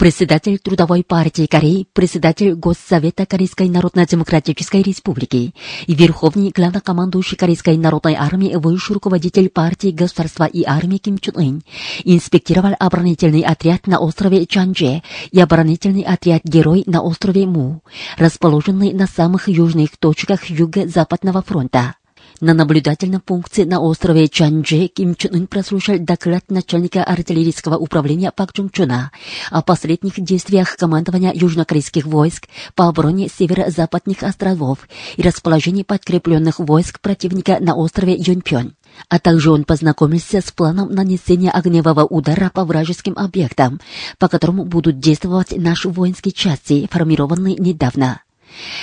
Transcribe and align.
Председатель 0.00 0.58
Трудовой 0.58 1.04
партии 1.04 1.44
Кореи, 1.44 1.86
председатель 1.92 2.54
Госсовета 2.54 3.26
Корейской 3.26 3.68
Народно-Демократической 3.68 4.80
Республики 4.80 5.54
и 5.86 5.94
верховный 5.94 6.48
главнокомандующий 6.56 7.36
Корейской 7.36 7.76
Народной 7.76 8.14
Армии, 8.14 8.56
высший 8.56 8.94
руководитель 8.94 9.50
партии 9.50 9.90
государства 9.90 10.44
и 10.44 10.64
армии 10.64 10.96
Ким 10.96 11.18
Чун 11.18 11.34
Ын 11.36 11.62
инспектировал 12.04 12.74
оборонительный 12.78 13.42
отряд 13.42 13.86
на 13.86 14.00
острове 14.00 14.46
Чанже 14.46 15.02
и 15.32 15.38
оборонительный 15.38 16.04
отряд 16.04 16.44
Герой 16.44 16.82
на 16.86 17.02
острове 17.02 17.44
Му, 17.44 17.82
расположенный 18.16 18.94
на 18.94 19.06
самых 19.06 19.50
южных 19.50 19.98
точках 19.98 20.46
Юго-Западного 20.46 21.42
фронта. 21.42 21.96
На 22.40 22.54
наблюдательном 22.54 23.20
пункте 23.20 23.66
на 23.66 23.80
острове 23.80 24.26
Чанже 24.26 24.86
Ким 24.86 25.14
Чун 25.14 25.34
Ын 25.34 25.46
прослушал 25.46 25.98
доклад 25.98 26.50
начальника 26.50 27.04
артиллерийского 27.04 27.76
управления 27.76 28.32
Пак 28.34 28.54
Чун 28.54 28.70
Чуна 28.70 29.12
о 29.50 29.60
последних 29.60 30.18
действиях 30.18 30.74
командования 30.76 31.32
южнокорейских 31.34 32.06
войск 32.06 32.48
по 32.74 32.88
обороне 32.88 33.28
северо-западных 33.28 34.22
островов 34.22 34.88
и 35.18 35.22
расположении 35.22 35.82
подкрепленных 35.82 36.60
войск 36.60 37.00
противника 37.00 37.58
на 37.60 37.76
острове 37.76 38.14
Юньпён. 38.14 38.72
А 39.10 39.18
также 39.18 39.50
он 39.50 39.64
познакомился 39.64 40.40
с 40.40 40.50
планом 40.50 40.90
нанесения 40.92 41.50
огневого 41.50 42.04
удара 42.04 42.50
по 42.54 42.64
вражеским 42.64 43.18
объектам, 43.18 43.82
по 44.18 44.28
которому 44.28 44.64
будут 44.64 44.98
действовать 44.98 45.52
наши 45.54 45.90
воинские 45.90 46.32
части, 46.32 46.88
формированные 46.90 47.56
недавно. 47.56 48.22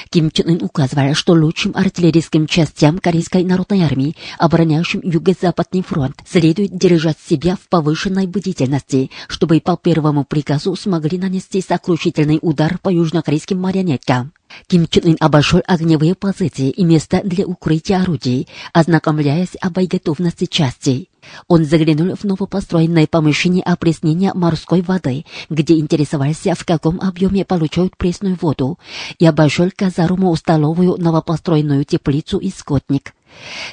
Ким 0.10 0.32
Чен 0.32 0.50
Ын 0.50 0.64
указывал, 0.64 1.14
что 1.14 1.34
лучшим 1.34 1.74
артиллерийским 1.76 2.48
частям 2.48 3.00
Корейской 3.00 3.44
народной 3.44 3.82
армии, 3.82 4.16
обороняющим 4.38 5.02
Юго-Западный 5.04 5.84
фронт, 5.84 6.18
следует 6.28 6.78
держать 6.78 7.18
себя 7.20 7.56
в 7.56 7.68
повышенной 7.70 8.28
бдительности, 8.28 9.12
чтобы 9.28 9.60
по 9.62 9.78
первому 9.78 10.24
приказу 10.24 10.76
смогли 10.76 11.18
нанести 11.18 11.62
сокрушительный 11.62 12.40
удар 12.42 12.78
по 12.80 12.90
южнокорейским 12.90 13.60
марионеткам. 13.60 14.32
Ким 14.68 14.88
Чен 14.88 15.12
Ын 15.12 15.18
обошел 15.20 15.62
огневые 15.66 16.16
позиции 16.16 16.70
и 16.70 16.84
места 16.84 17.22
для 17.24 17.46
укрытия 17.46 18.02
орудий, 18.02 18.48
ознакомляясь 18.74 19.56
о 19.62 19.70
боеготовности 19.70 20.46
частей. 20.46 21.10
Он 21.48 21.66
заглянул 21.66 22.16
в 22.16 22.24
новопостроенное 22.24 23.08
помещение 23.08 23.64
опреснения 23.64 24.34
морской 24.34 24.82
воды, 24.82 25.26
где 25.50 25.78
интересовался, 25.78 26.56
в 26.56 26.66
каком 26.66 27.02
объеме 27.02 27.46
получают 27.46 27.98
пресную 27.98 28.38
воду, 28.40 28.80
и 29.20 29.26
обошел 29.26 29.70
казарму, 29.76 30.36
столовую, 30.36 30.96
новопостроенную 30.98 31.84
теплицу 31.84 32.38
и 32.38 32.50
скотник. 32.50 33.14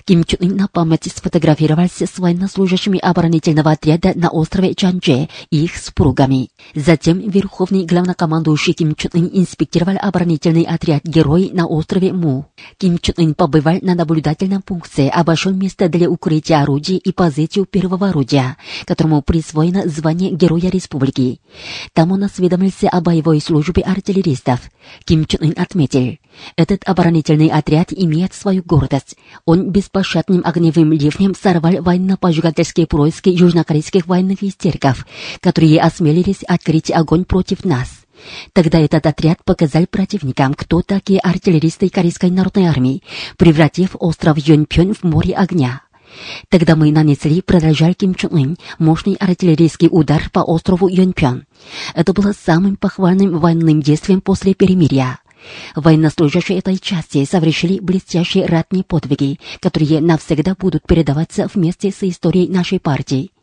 Ким 0.04 0.24
Чун 0.24 0.38
Ын 0.40 0.56
на 0.56 0.68
память 0.68 1.10
сфотографировался 1.14 2.06
с 2.06 2.18
военнослужащими 2.18 2.98
оборонительного 2.98 3.72
отряда 3.72 4.12
на 4.14 4.30
острове 4.30 4.74
Чанчже 4.74 5.28
и 5.50 5.64
их 5.64 5.76
супругами. 5.76 6.50
Затем 6.74 7.18
верховный 7.18 7.84
главнокомандующий 7.84 8.72
Ким 8.72 8.94
Чун 8.94 9.10
Ын 9.14 9.30
инспектировал 9.32 9.96
оборонительный 10.00 10.64
отряд 10.64 11.04
«Герой» 11.04 11.50
на 11.52 11.66
острове 11.66 12.12
Му. 12.12 12.46
Ким 12.78 12.98
Чун 12.98 13.14
Ын 13.18 13.34
побывал 13.34 13.78
на 13.82 13.94
наблюдательном 13.94 14.62
пункте, 14.62 15.08
обошел 15.08 15.52
место 15.52 15.88
для 15.88 16.10
укрытия 16.10 16.62
орудий 16.62 16.96
и 16.96 17.12
позицию 17.12 17.66
первого 17.66 18.08
орудия, 18.08 18.56
которому 18.86 19.22
присвоено 19.22 19.88
звание 19.88 20.30
Героя 20.30 20.70
Республики. 20.70 21.40
Там 21.92 22.12
он 22.12 22.24
осведомился 22.24 22.88
о 22.88 23.00
боевой 23.00 23.40
службе 23.40 23.82
артиллеристов. 23.82 24.60
Ким 25.04 25.24
Чун 25.26 25.48
Ын 25.48 25.54
отметил, 25.56 26.18
этот 26.56 26.82
оборонительный 26.86 27.48
отряд 27.48 27.92
имеет 27.92 28.34
свою 28.34 28.62
гордость. 28.62 29.16
Он 29.44 29.70
беспощадным 29.70 30.42
огневым 30.44 30.92
ливнем 30.92 31.34
сорвал 31.34 31.82
военно-поджигательские 31.82 32.86
происки 32.86 33.28
южнокорейских 33.28 34.06
военных 34.06 34.42
истериков, 34.42 35.06
которые 35.40 35.80
осмелились 35.80 36.42
открыть 36.46 36.90
огонь 36.90 37.24
против 37.24 37.64
нас. 37.64 38.04
Тогда 38.52 38.78
этот 38.78 39.06
отряд 39.06 39.44
показал 39.44 39.86
противникам, 39.86 40.54
кто 40.54 40.82
такие 40.82 41.20
артиллеристы 41.20 41.88
Корейской 41.88 42.30
народной 42.30 42.66
армии, 42.66 43.02
превратив 43.36 43.96
остров 43.98 44.38
Юньпён 44.38 44.94
в 44.94 45.02
море 45.02 45.34
огня. 45.34 45.82
Тогда 46.48 46.76
мы 46.76 46.92
нанесли, 46.92 47.42
продолжал 47.42 47.92
Ким 47.94 48.14
Чун 48.14 48.34
Ын, 48.34 48.56
мощный 48.78 49.14
артиллерийский 49.14 49.88
удар 49.90 50.30
по 50.32 50.40
острову 50.40 50.88
Юньпён. 50.88 51.44
Это 51.94 52.12
было 52.12 52.32
самым 52.32 52.76
похвальным 52.76 53.38
военным 53.38 53.82
действием 53.82 54.20
после 54.20 54.54
перемирия. 54.54 55.18
Военнослужащие 55.74 56.58
этой 56.58 56.78
части 56.78 57.24
совершили 57.24 57.80
блестящие 57.80 58.46
ратные 58.46 58.84
подвиги, 58.84 59.38
которые 59.60 60.00
навсегда 60.00 60.54
будут 60.58 60.86
передаваться 60.86 61.48
вместе 61.52 61.90
с 61.90 62.02
историей 62.02 62.48
нашей 62.48 62.80
партии. 62.80 63.33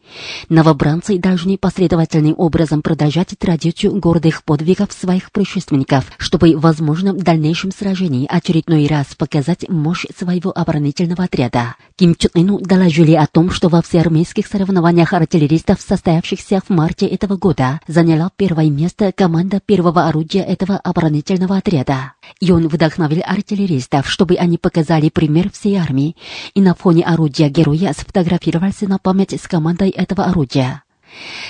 Новобранцы 0.50 1.18
должны 1.18 1.58
последовательным 1.58 2.36
образом 2.38 2.82
продолжать 2.82 3.36
традицию 3.38 4.00
гордых 4.00 4.44
подвигов 4.44 4.92
своих 4.92 5.32
предшественников, 5.32 6.06
чтобы 6.18 6.56
в 6.56 6.62
возможном 6.62 7.18
дальнейшем 7.18 7.72
сражении 7.72 8.28
очередной 8.30 8.88
раз 8.88 9.08
показать 9.16 9.70
мощь 9.70 10.06
своего 10.18 10.52
оборонительного 10.56 11.26
отряда. 11.26 11.76
Ким 11.96 12.16
Чун 12.16 12.32
Ыну 12.34 12.60
доложили 12.60 13.14
о 13.14 13.28
том, 13.28 13.52
что 13.52 13.70
во 13.70 13.82
всеармейских 13.82 14.48
соревнованиях 14.48 15.14
артиллеристов, 15.14 15.82
состоявшихся 15.82 16.62
в 16.66 16.70
марте 16.70 17.06
этого 17.06 17.38
года, 17.38 17.80
заняла 17.88 18.32
первое 18.36 18.70
место 18.70 19.12
команда 19.12 19.60
первого 19.60 20.08
орудия 20.08 20.42
этого 20.42 20.78
оборонительного 20.78 21.58
отряда. 21.58 22.14
И 22.40 22.52
он 22.52 22.68
вдохновил 22.68 23.22
артиллеристов, 23.26 24.10
чтобы 24.10 24.36
они 24.36 24.58
показали 24.58 25.10
пример 25.10 25.52
всей 25.52 25.76
армии, 25.78 26.16
и 26.54 26.62
на 26.62 26.74
фоне 26.74 27.04
орудия 27.04 27.50
героя 27.50 27.94
сфотографировался 27.94 28.88
на 28.88 28.98
память 28.98 29.34
с 29.34 29.48
командой 29.48 29.90
этого 30.02 30.26
орудия. 30.26 30.84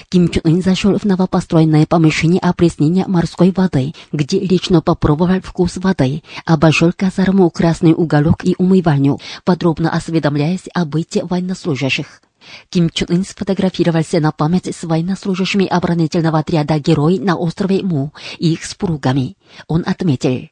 Ким 0.10 0.30
Чун 0.30 0.42
Ын 0.44 0.62
зашел 0.62 0.98
в 0.98 1.04
новопостроенное 1.04 1.86
помещение 1.86 2.42
опреснения 2.42 3.06
морской 3.08 3.52
воды, 3.56 3.94
где 4.12 4.40
лично 4.40 4.82
попробовал 4.82 5.42
вкус 5.42 5.78
воды, 5.78 6.24
обошел 6.46 6.92
казарму 6.96 7.50
красный 7.50 7.94
уголок 7.94 8.44
и 8.44 8.56
умывальню, 8.58 9.20
подробно 9.46 9.92
осведомляясь 9.92 10.68
о 10.74 10.86
быте 10.86 11.24
военнослужащих. 11.24 12.22
Ким 12.70 12.90
Чун 12.90 13.08
Ын 13.10 13.24
сфотографировался 13.24 14.20
на 14.20 14.32
память 14.32 14.76
с 14.76 14.84
военнослужащими 14.84 15.68
оборонительного 15.68 16.40
отряда 16.40 16.80
«Герой» 16.80 17.20
на 17.20 17.36
острове 17.36 17.84
Му 17.84 18.14
и 18.40 18.54
их 18.54 18.66
супругами. 18.66 19.38
Он 19.68 19.84
отметил, 19.86 20.50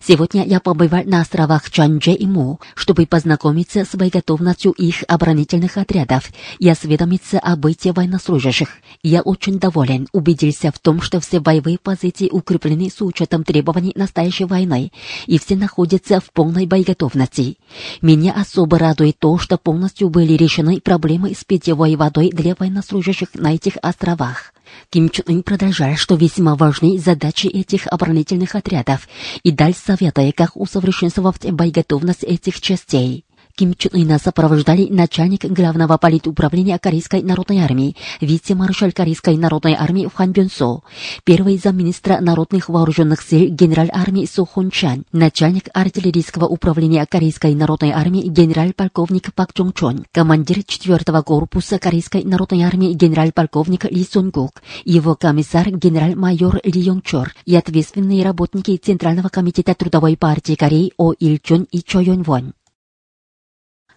Сегодня 0.00 0.44
я 0.44 0.60
побывал 0.60 1.02
на 1.04 1.20
островах 1.20 1.70
Чанже 1.70 2.12
и 2.12 2.26
Му, 2.26 2.60
чтобы 2.74 3.06
познакомиться 3.06 3.84
с 3.84 3.94
боеготовностью 3.94 4.72
их 4.72 5.04
оборонительных 5.08 5.76
отрядов 5.76 6.30
и 6.58 6.68
осведомиться 6.68 7.38
о 7.38 7.56
быте 7.56 7.92
военнослужащих. 7.92 8.68
Я 9.02 9.22
очень 9.22 9.58
доволен, 9.58 10.08
убедился 10.12 10.70
в 10.72 10.78
том, 10.78 11.00
что 11.00 11.20
все 11.20 11.40
боевые 11.40 11.78
позиции 11.78 12.28
укреплены 12.30 12.90
с 12.90 13.00
учетом 13.00 13.44
требований 13.44 13.92
настоящей 13.94 14.44
войны, 14.44 14.92
и 15.26 15.38
все 15.38 15.56
находятся 15.56 16.20
в 16.20 16.30
полной 16.32 16.66
боеготовности. 16.66 17.58
Меня 18.00 18.32
особо 18.32 18.78
радует 18.78 19.18
то, 19.18 19.38
что 19.38 19.58
полностью 19.58 20.08
были 20.08 20.34
решены 20.34 20.80
проблемы 20.80 21.34
с 21.34 21.44
питьевой 21.44 21.96
водой 21.96 22.30
для 22.30 22.54
военнослужащих 22.58 23.28
на 23.34 23.54
этих 23.54 23.74
островах. 23.82 24.51
Ким 24.90 25.08
Чун 25.10 25.24
Ын 25.28 25.42
продолжал, 25.42 25.96
что 25.96 26.14
весьма 26.14 26.54
важны 26.54 26.98
задачи 26.98 27.46
этих 27.46 27.86
оборонительных 27.86 28.54
отрядов 28.54 29.08
и 29.42 29.50
дал 29.50 29.72
советы, 29.74 30.32
как 30.36 30.56
усовершенствовать 30.56 31.50
боеготовность 31.50 32.24
этих 32.24 32.60
частей. 32.60 33.24
Ким 33.54 33.74
Чун 33.74 33.92
Ына 34.02 34.18
сопровождали 34.18 34.88
начальник 34.88 35.44
главного 35.44 35.98
политуправления 35.98 36.78
Корейской 36.78 37.22
народной 37.22 37.58
армии, 37.58 37.96
вице-маршал 38.20 38.92
Корейской 38.92 39.36
народной 39.36 39.74
армии 39.74 40.08
Хан 40.12 40.32
Бюн 40.32 40.48
Со, 40.50 40.82
первый 41.24 41.58
замминистра 41.58 42.18
народных 42.20 42.68
вооруженных 42.68 43.22
сил 43.22 43.48
генерал 43.50 43.88
армии 43.92 44.26
Су 44.26 44.46
Хун 44.46 44.70
Чан, 44.70 45.04
начальник 45.12 45.68
артиллерийского 45.74 46.46
управления 46.46 47.06
Корейской 47.06 47.54
народной 47.54 47.90
армии 47.90 48.22
генерал-полковник 48.22 49.34
Пак 49.34 49.52
Чон 49.52 49.72
Чон, 49.72 50.04
командир 50.12 50.58
4-го 50.58 51.22
корпуса 51.22 51.78
Корейской 51.78 52.24
народной 52.24 52.62
армии 52.62 52.92
генерал-полковник 52.92 53.84
Ли 53.84 54.06
Сун 54.10 54.30
Гук, 54.30 54.62
его 54.84 55.14
комиссар 55.14 55.70
генерал-майор 55.70 56.60
Ли 56.64 56.80
Йонг 56.80 57.04
Чор 57.04 57.34
и 57.44 57.56
ответственные 57.56 58.24
работники 58.24 58.76
Центрального 58.76 59.28
комитета 59.28 59.74
Трудовой 59.74 60.16
партии 60.16 60.54
Кореи 60.54 60.92
О 60.96 61.12
Ил 61.12 61.38
Чон 61.42 61.66
и 61.70 61.82
Чо 61.82 62.00
Йон 62.00 62.22
Вон. 62.22 62.54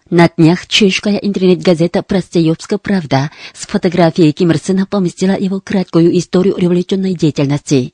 На 0.08 0.28
днях 0.28 0.68
чешская 0.68 1.16
интернет-газета 1.16 2.00
«Простеевская 2.00 2.78
правда» 2.78 3.32
с 3.52 3.66
фотографией 3.66 4.30
Ким 4.30 4.52
Ир 4.52 4.58
Сена 4.58 4.86
поместила 4.86 5.36
его 5.36 5.58
краткую 5.58 6.16
историю 6.16 6.54
революционной 6.56 7.14
деятельности. 7.14 7.92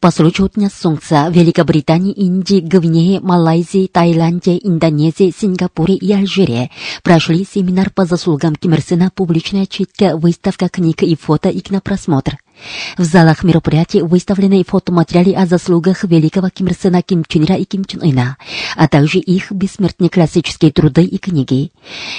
По 0.00 0.10
случаю 0.10 0.50
Дня 0.54 0.68
Солнца 0.68 1.28
Великобритании, 1.30 2.12
Индии, 2.12 2.60
Гвинее, 2.60 3.20
Малайзии, 3.20 3.86
Таиланде, 3.86 4.58
Индонезии, 4.62 5.32
Сингапуре 5.34 5.94
и 5.94 6.12
Алжире 6.12 6.70
прошли 7.02 7.46
семинар 7.50 7.88
по 7.88 8.04
заслугам 8.04 8.54
Ким 8.54 8.74
Ир 8.74 8.82
Сена, 8.82 9.10
публичная 9.14 9.64
читка, 9.64 10.18
выставка 10.18 10.68
книг 10.68 11.02
и 11.02 11.16
фото 11.16 11.48
и 11.48 11.60
кинопросмотр. 11.60 12.36
В 12.96 13.02
залах 13.04 13.42
мероприятий 13.42 14.02
выставлены 14.02 14.64
фотоматериалы 14.64 15.34
о 15.34 15.46
заслугах 15.46 16.04
великого 16.04 16.48
Ким 16.48 16.68
Ир 16.68 16.74
Сена, 16.80 17.02
Ким 17.02 17.24
Чен 17.26 17.44
Ира 17.44 17.56
и 17.56 17.64
Ким 17.64 17.84
Чен 17.84 18.02
Ына, 18.02 18.36
а 18.76 18.88
также 18.88 19.18
их 19.18 19.50
бессмертные 19.50 20.10
классические 20.10 20.70
труды 20.70 21.04
и 21.04 21.18
книги. 21.18 21.72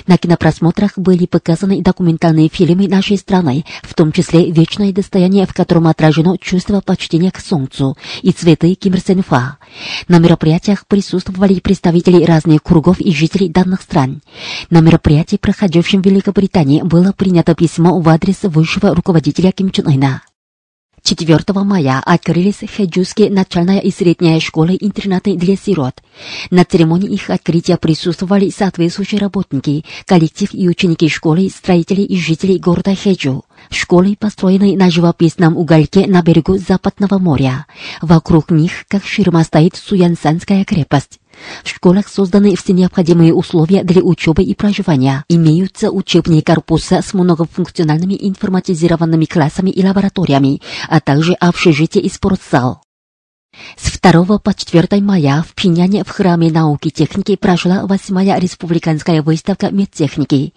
На 0.07 0.17
кинопросмотрах 0.17 0.97
были 0.97 1.25
показаны 1.25 1.81
документальные 1.81 2.49
фильмы 2.49 2.87
нашей 2.87 3.17
страны, 3.17 3.65
в 3.83 3.93
том 3.93 4.11
числе 4.11 4.51
«Вечное 4.51 4.91
достояние», 4.91 5.45
в 5.45 5.53
котором 5.53 5.87
отражено 5.87 6.37
чувство 6.37 6.81
почтения 6.81 7.31
к 7.31 7.39
Солнцу 7.39 7.97
и 8.21 8.31
цветы 8.31 8.73
Ким 8.75 8.93
Ир 8.93 9.01
Сен 9.01 9.23
Фа. 9.23 9.57
На 10.07 10.19
мероприятиях 10.19 10.85
присутствовали 10.87 11.59
представители 11.59 12.23
разных 12.23 12.63
кругов 12.63 12.99
и 12.99 13.13
жителей 13.13 13.49
данных 13.49 13.81
стран. 13.81 14.21
На 14.69 14.81
мероприятии, 14.81 15.37
проходившем 15.37 16.01
в 16.01 16.05
Великобритании, 16.05 16.81
было 16.81 17.11
принято 17.11 17.55
письмо 17.55 17.99
в 17.99 18.09
адрес 18.09 18.43
высшего 18.43 18.93
руководителя 18.93 19.51
Ким 19.51 19.71
Чен 19.71 19.87
Ына. 19.87 20.21
4 21.05 21.39
мая 21.63 22.01
открылись 22.03 22.67
Хэджузские 22.75 23.29
начальная 23.29 23.77
и 23.77 23.91
средняя 23.91 24.39
школы 24.39 24.75
интернаты 24.81 25.35
для 25.35 25.55
сирот. 25.55 26.01
На 26.49 26.65
церемонии 26.65 27.13
их 27.13 27.29
открытия 27.29 27.77
присутствовали 27.77 28.49
соответствующие 28.49 29.21
работники, 29.21 29.85
коллектив 30.07 30.49
и 30.51 30.67
ученики 30.67 31.07
школы, 31.07 31.47
строители 31.55 32.01
и 32.01 32.17
жители 32.17 32.57
города 32.57 32.95
Хэджу. 32.95 33.45
Школы 33.69 34.15
построены 34.19 34.75
на 34.75 34.89
живописном 34.89 35.55
угольке 35.57 36.07
на 36.07 36.23
берегу 36.23 36.57
Западного 36.57 37.19
моря. 37.19 37.67
Вокруг 38.01 38.49
них, 38.49 38.85
как 38.87 39.05
ширма, 39.05 39.43
стоит 39.43 39.75
Суянсанская 39.75 40.65
крепость. 40.65 41.19
В 41.63 41.69
школах 41.69 42.07
созданы 42.07 42.55
все 42.55 42.73
необходимые 42.73 43.33
условия 43.33 43.83
для 43.83 44.01
учебы 44.01 44.43
и 44.43 44.55
проживания. 44.55 45.23
Имеются 45.29 45.91
учебные 45.91 46.41
корпусы 46.41 47.01
с 47.01 47.13
многофункциональными 47.13 48.17
информатизированными 48.19 49.25
классами 49.25 49.69
и 49.69 49.85
лабораториями, 49.85 50.61
а 50.89 50.99
также 51.01 51.33
общежитие 51.33 52.03
и 52.03 52.09
спортзал. 52.09 52.84
С 53.77 53.99
2 53.99 54.39
по 54.39 54.53
4 54.53 55.01
мая 55.01 55.43
в 55.47 55.53
Пиняне 55.53 56.03
в 56.03 56.09
Храме 56.09 56.51
науки 56.51 56.87
и 56.87 56.91
техники 56.91 57.35
прошла 57.35 57.85
восьмая 57.85 58.39
республиканская 58.39 59.21
выставка 59.21 59.71
медтехники. 59.71 60.53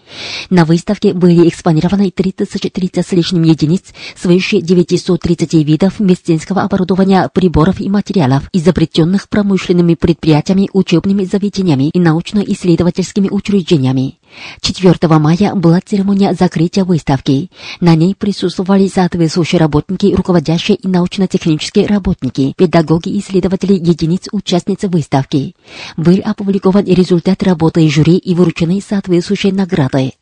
На 0.51 0.65
выставке 0.65 1.13
были 1.15 1.49
экспонированы 1.49 2.11
3030 2.11 3.07
с 3.07 3.13
лишним 3.13 3.43
единиц, 3.43 3.85
свыше 4.17 4.61
930 4.61 5.55
видов 5.55 6.01
медицинского 6.01 6.63
оборудования, 6.63 7.29
приборов 7.33 7.81
и 7.81 7.89
материалов, 7.89 8.45
изобретенных 8.53 9.29
промышленными 9.29 9.95
предприятиями, 9.95 10.69
учебными 10.73 11.25
заведениями 11.25 11.91
и 11.91 11.99
научно-исследовательскими 11.99 13.29
учреждениями. 13.31 14.19
4 14.61 15.19
мая 15.19 15.55
была 15.55 15.81
церемония 15.85 16.35
закрытия 16.35 16.85
выставки. 16.85 17.51
На 17.81 17.95
ней 17.95 18.15
присутствовали 18.15 18.89
соответствующие 18.89 19.59
работники, 19.61 20.15
руководящие 20.15 20.77
и 20.77 20.89
научно-технические 20.89 21.87
работники, 21.87 22.55
педагоги 22.57 23.11
и 23.11 23.21
исследователи 23.21 23.75
единиц 23.75 24.29
участницы 24.33 24.89
выставки. 24.89 25.55
Был 25.97 26.21
опубликован 26.25 26.85
результат 26.85 27.43
работы 27.43 27.89
жюри 27.89 28.17
и 28.17 28.35
вручены 28.35 28.81
соответствующие 28.81 29.53
награды. 29.53 30.13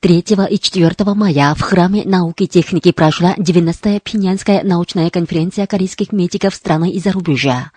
3 0.00 0.24
и 0.50 0.58
4 0.58 0.94
мая 1.14 1.54
в 1.54 1.60
Храме 1.60 2.04
науки 2.04 2.44
и 2.44 2.48
техники 2.48 2.92
прошла 2.92 3.34
90-я 3.36 4.00
Пинянская 4.00 4.62
научная 4.62 5.10
конференция 5.10 5.66
корейских 5.66 6.12
медиков 6.12 6.54
страны 6.54 6.90
и 6.90 7.00
зарубежья. 7.00 7.72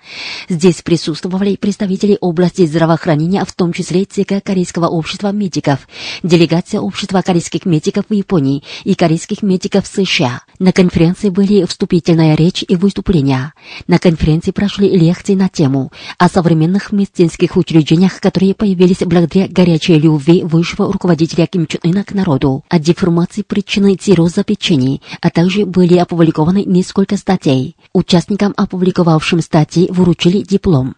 Здесь 0.48 0.82
присутствовали 0.82 1.56
представители 1.56 2.18
области 2.22 2.66
здравоохранения, 2.66 3.44
в 3.44 3.54
том 3.54 3.74
числе 3.74 4.06
ЦК 4.06 4.44
Корейского 4.44 4.88
общества 4.88 5.32
медиков, 5.32 5.88
делегация 6.24 6.80
общества 6.80 7.22
корейских 7.22 7.66
медиков 7.66 8.06
в 8.10 8.14
Японии 8.14 8.64
и 8.84 8.96
корейских 8.96 9.42
медиков 9.42 9.88
США. 9.88 10.42
На 10.60 10.72
конференции 10.72 11.30
были 11.30 11.66
вступительная 11.66 12.36
речь 12.36 12.64
и 12.68 12.76
выступления. 12.76 13.54
На 13.88 14.00
конференции 14.00 14.52
прошли 14.52 14.90
лекции 14.90 15.36
на 15.36 15.50
тему 15.50 15.92
о 16.18 16.30
современных 16.30 16.92
медицинских 16.92 17.58
учреждениях, 17.58 18.20
которые 18.20 18.54
появились 18.54 19.00
благодаря 19.00 19.48
горячей 19.48 19.96
любви 20.00 20.44
высшего 20.44 20.92
руководителя 20.92 21.48
Ким 21.48 21.66
Чен 21.66 21.80
Ына 21.90 22.04
к 22.04 22.14
народу, 22.14 22.64
о 22.70 22.78
деформации 22.78 23.42
причины 23.42 23.96
цирроза 23.96 24.44
печени, 24.44 25.02
а 25.22 25.32
также 25.32 25.66
были 25.66 25.98
опубликованы 25.98 26.64
несколько 26.64 27.18
статей. 27.18 27.76
Участникам, 27.94 28.54
опубликовавшим 28.56 29.42
статьи, 29.42 29.88
вручили 29.90 30.42
диплом. 30.42 30.96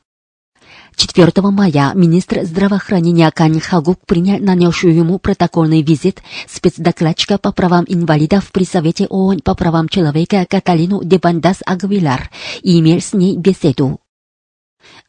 4 0.97 1.31
мая 1.49 1.93
министр 1.95 2.43
здравоохранения 2.43 3.31
Кань 3.31 3.61
Хагук 3.61 3.99
принял 4.05 4.39
нанесшую 4.39 4.93
ему 4.93 5.17
протокольный 5.17 5.81
визит 5.81 6.21
спецдокладчика 6.47 7.37
по 7.37 7.53
правам 7.53 7.85
инвалидов 7.87 8.51
при 8.51 8.65
Совете 8.65 9.07
ООН 9.07 9.39
по 9.39 9.55
правам 9.55 9.87
человека 9.87 10.45
Каталину 10.49 11.03
Дебандас 11.05 11.59
Агвилар 11.65 12.29
и 12.63 12.79
имел 12.79 12.99
с 12.99 13.13
ней 13.13 13.37
беседу. 13.37 14.01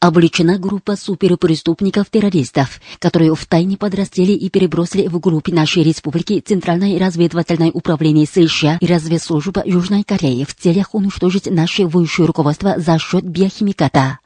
Обличена 0.02 0.58
группа 0.58 0.96
суперпреступников-террористов, 0.96 2.80
которые 2.98 3.36
втайне 3.36 3.76
подрастили 3.76 4.32
и 4.32 4.50
перебросили 4.50 5.06
в 5.06 5.20
группе 5.20 5.54
нашей 5.54 5.84
республики 5.84 6.42
Центральное 6.44 6.98
разведывательное 6.98 7.70
управление 7.70 8.26
США 8.26 8.78
и 8.80 8.86
разведслужба 8.86 9.62
Южной 9.64 10.02
Кореи 10.02 10.42
в 10.42 10.56
целях 10.56 10.96
уничтожить 10.96 11.48
наше 11.48 11.86
высшее 11.86 12.26
руководство 12.26 12.74
за 12.78 12.98
счет 12.98 13.22
биохимиката. 13.22 14.18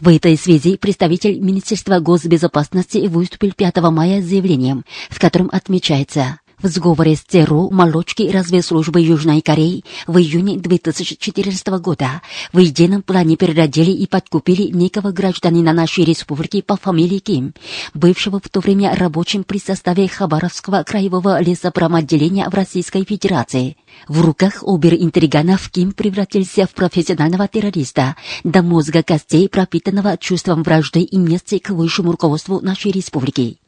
В 0.00 0.08
этой 0.08 0.36
связи 0.36 0.76
представитель 0.76 1.38
Министерства 1.38 2.00
госбезопасности 2.00 3.06
выступил 3.06 3.52
5 3.52 3.76
мая 3.92 4.20
с 4.20 4.24
заявлением, 4.24 4.84
в 5.10 5.20
котором 5.20 5.48
отмечается 5.52 6.40
в 6.64 6.68
сговоре 6.68 7.14
с 7.14 7.20
ЦРУ 7.20 7.68
молочки 7.70 8.22
разведслужбы 8.30 8.98
Южной 9.02 9.42
Кореи 9.42 9.84
в 10.06 10.16
июне 10.16 10.56
2014 10.56 11.66
года 11.78 12.22
в 12.54 12.58
едином 12.58 13.02
плане 13.02 13.36
переродили 13.36 13.90
и 13.90 14.06
подкупили 14.06 14.70
некого 14.74 15.10
гражданина 15.10 15.74
нашей 15.74 16.04
республики 16.04 16.62
по 16.62 16.78
фамилии 16.78 17.18
Ким, 17.18 17.52
бывшего 17.92 18.40
в 18.40 18.48
то 18.48 18.60
время 18.60 18.94
рабочим 18.96 19.44
при 19.44 19.58
составе 19.58 20.08
Хабаровского 20.08 20.84
краевого 20.84 21.38
лесопромотделения 21.42 22.48
в 22.48 22.54
Российской 22.54 23.04
Федерации. 23.04 23.76
В 24.08 24.22
руках 24.22 24.62
обер-интриганов 24.62 25.68
Ким 25.68 25.92
превратился 25.92 26.66
в 26.66 26.70
профессионального 26.70 27.46
террориста, 27.46 28.16
до 28.42 28.62
мозга 28.62 29.02
костей 29.02 29.50
пропитанного 29.50 30.16
чувством 30.16 30.62
вражды 30.62 31.00
и 31.00 31.18
мести 31.18 31.58
к 31.58 31.68
высшему 31.70 32.12
руководству 32.12 32.60
нашей 32.62 32.90
республики. 32.90 33.58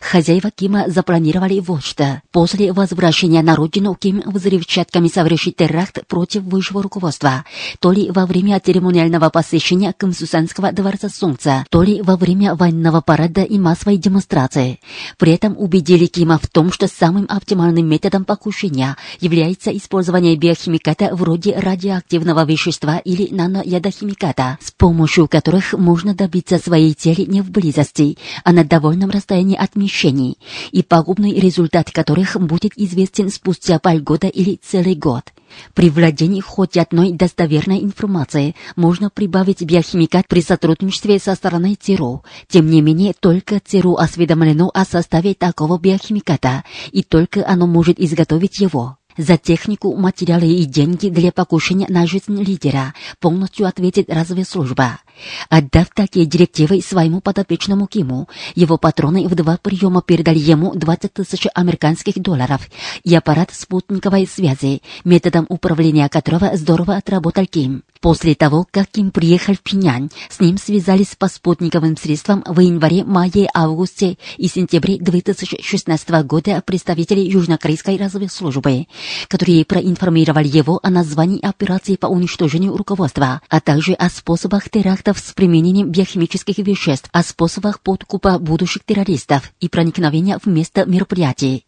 Хозяева 0.00 0.50
Кима 0.50 0.84
запланировали 0.88 1.60
вот 1.60 1.84
что. 1.84 2.22
После 2.30 2.72
возвращения 2.72 3.42
на 3.42 3.56
родину 3.56 3.94
Ким 3.94 4.22
взрывчатками 4.26 5.08
совершить 5.08 5.56
теракт 5.56 6.06
против 6.06 6.42
высшего 6.42 6.82
руководства, 6.82 7.44
то 7.80 7.92
ли 7.92 8.10
во 8.10 8.26
время 8.26 8.58
церемониального 8.60 9.30
посещения 9.30 9.92
Кымсусанского 9.92 10.72
дворца 10.72 11.08
Солнца, 11.08 11.64
то 11.70 11.82
ли 11.82 12.02
во 12.02 12.16
время 12.16 12.54
военного 12.54 13.00
парада 13.00 13.42
и 13.42 13.58
массовой 13.58 13.96
демонстрации. 13.96 14.80
При 15.18 15.32
этом 15.32 15.54
убедили 15.58 16.06
Кима 16.06 16.38
в 16.38 16.48
том, 16.48 16.72
что 16.72 16.88
самым 16.88 17.26
оптимальным 17.28 17.88
методом 17.88 18.24
покушения 18.24 18.96
является 19.20 19.76
использование 19.76 20.36
биохимиката 20.36 21.14
вроде 21.14 21.58
радиоактивного 21.58 22.44
вещества 22.44 22.98
или 22.98 23.28
наноядохимиката, 23.32 24.58
с 24.60 24.70
помощью 24.70 25.28
которых 25.28 25.72
можно 25.72 26.14
добиться 26.14 26.58
своей 26.58 26.94
цели 26.94 27.22
не 27.22 27.40
в 27.40 27.50
близости, 27.50 28.18
а 28.44 28.52
на 28.52 28.64
довольном 28.64 29.10
расстоянии 29.10 29.41
состоянии 29.42 29.56
отмещений, 29.56 30.38
и 30.70 30.82
пагубный 30.82 31.34
результат 31.34 31.90
которых 31.90 32.36
будет 32.40 32.72
известен 32.76 33.30
спустя 33.30 33.78
полгода 33.78 34.28
или 34.28 34.58
целый 34.62 34.94
год. 34.94 35.32
При 35.74 35.90
владении 35.90 36.40
хоть 36.40 36.76
одной 36.76 37.12
достоверной 37.12 37.80
информации 37.80 38.54
можно 38.76 39.10
прибавить 39.10 39.62
биохимикат 39.62 40.26
при 40.26 40.40
сотрудничестве 40.40 41.18
со 41.18 41.34
стороной 41.34 41.76
ЦРУ. 41.78 42.24
Тем 42.48 42.70
не 42.70 42.80
менее, 42.80 43.12
только 43.18 43.60
ЦРУ 43.60 43.96
осведомлено 43.96 44.70
о 44.72 44.84
составе 44.84 45.34
такого 45.34 45.78
биохимиката, 45.78 46.64
и 46.90 47.02
только 47.02 47.46
оно 47.46 47.66
может 47.66 48.00
изготовить 48.00 48.60
его. 48.60 48.96
За 49.16 49.36
технику, 49.36 49.94
материалы 49.94 50.46
и 50.46 50.64
деньги 50.64 51.08
для 51.08 51.32
покушения 51.32 51.86
на 51.88 52.06
жизнь 52.06 52.40
лидера 52.42 52.94
полностью 53.20 53.66
ответит 53.66 54.10
разведслужба. 54.10 55.00
Отдав 55.48 55.88
такие 55.94 56.26
директивы 56.26 56.80
своему 56.80 57.20
подопечному 57.20 57.86
Киму, 57.86 58.28
его 58.54 58.78
патроны 58.78 59.28
в 59.28 59.34
два 59.34 59.58
приема 59.60 60.02
передали 60.02 60.38
ему 60.38 60.74
20 60.74 61.12
тысяч 61.12 61.46
американских 61.54 62.14
долларов 62.20 62.68
и 63.04 63.14
аппарат 63.14 63.50
спутниковой 63.52 64.26
связи, 64.26 64.82
методом 65.04 65.46
управления 65.48 66.08
которого 66.08 66.56
здорово 66.56 66.96
отработал 66.96 67.46
Ким. 67.46 67.82
После 68.00 68.34
того, 68.34 68.66
как 68.68 68.88
Ким 68.88 69.12
приехал 69.12 69.54
в 69.54 69.60
Пинянь, 69.60 70.10
с 70.28 70.40
ним 70.40 70.58
связались 70.58 71.14
по 71.16 71.28
спутниковым 71.28 71.96
средствам 71.96 72.42
в 72.44 72.58
январе, 72.58 73.04
мае, 73.04 73.48
августе 73.54 74.18
и 74.38 74.48
сентябре 74.48 74.98
2016 74.98 76.08
года 76.24 76.60
представители 76.66 77.20
Южнокорейской 77.20 77.96
разведслужбы, 77.96 78.86
которые 79.28 79.64
проинформировали 79.64 80.48
его 80.48 80.80
о 80.82 80.90
названии 80.90 81.44
операции 81.44 81.96
по 81.96 82.06
уничтожению 82.06 82.76
руководства, 82.76 83.40
а 83.48 83.60
также 83.60 83.94
о 83.94 84.08
способах 84.10 84.68
терактов 84.70 85.18
с 85.18 85.32
применением 85.32 85.90
биохимических 85.90 86.58
веществ, 86.58 87.08
о 87.12 87.22
способах 87.22 87.80
подкупа 87.80 88.38
будущих 88.38 88.84
террористов 88.84 89.52
и 89.60 89.68
проникновения 89.68 90.38
в 90.38 90.46
место 90.46 90.84
мероприятий. 90.84 91.64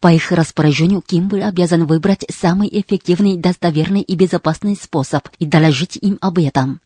По 0.00 0.12
их 0.12 0.32
распоряжению 0.32 1.00
Ким 1.00 1.28
был 1.28 1.42
обязан 1.42 1.86
выбрать 1.86 2.24
самый 2.30 2.68
эффективный, 2.68 3.36
достоверный 3.36 4.02
и 4.02 4.16
безопасный 4.16 4.76
способ 4.76 5.28
и 5.38 5.46
доложить 5.46 5.96
им 5.96 6.18
об 6.20 6.38
этом. 6.38 6.80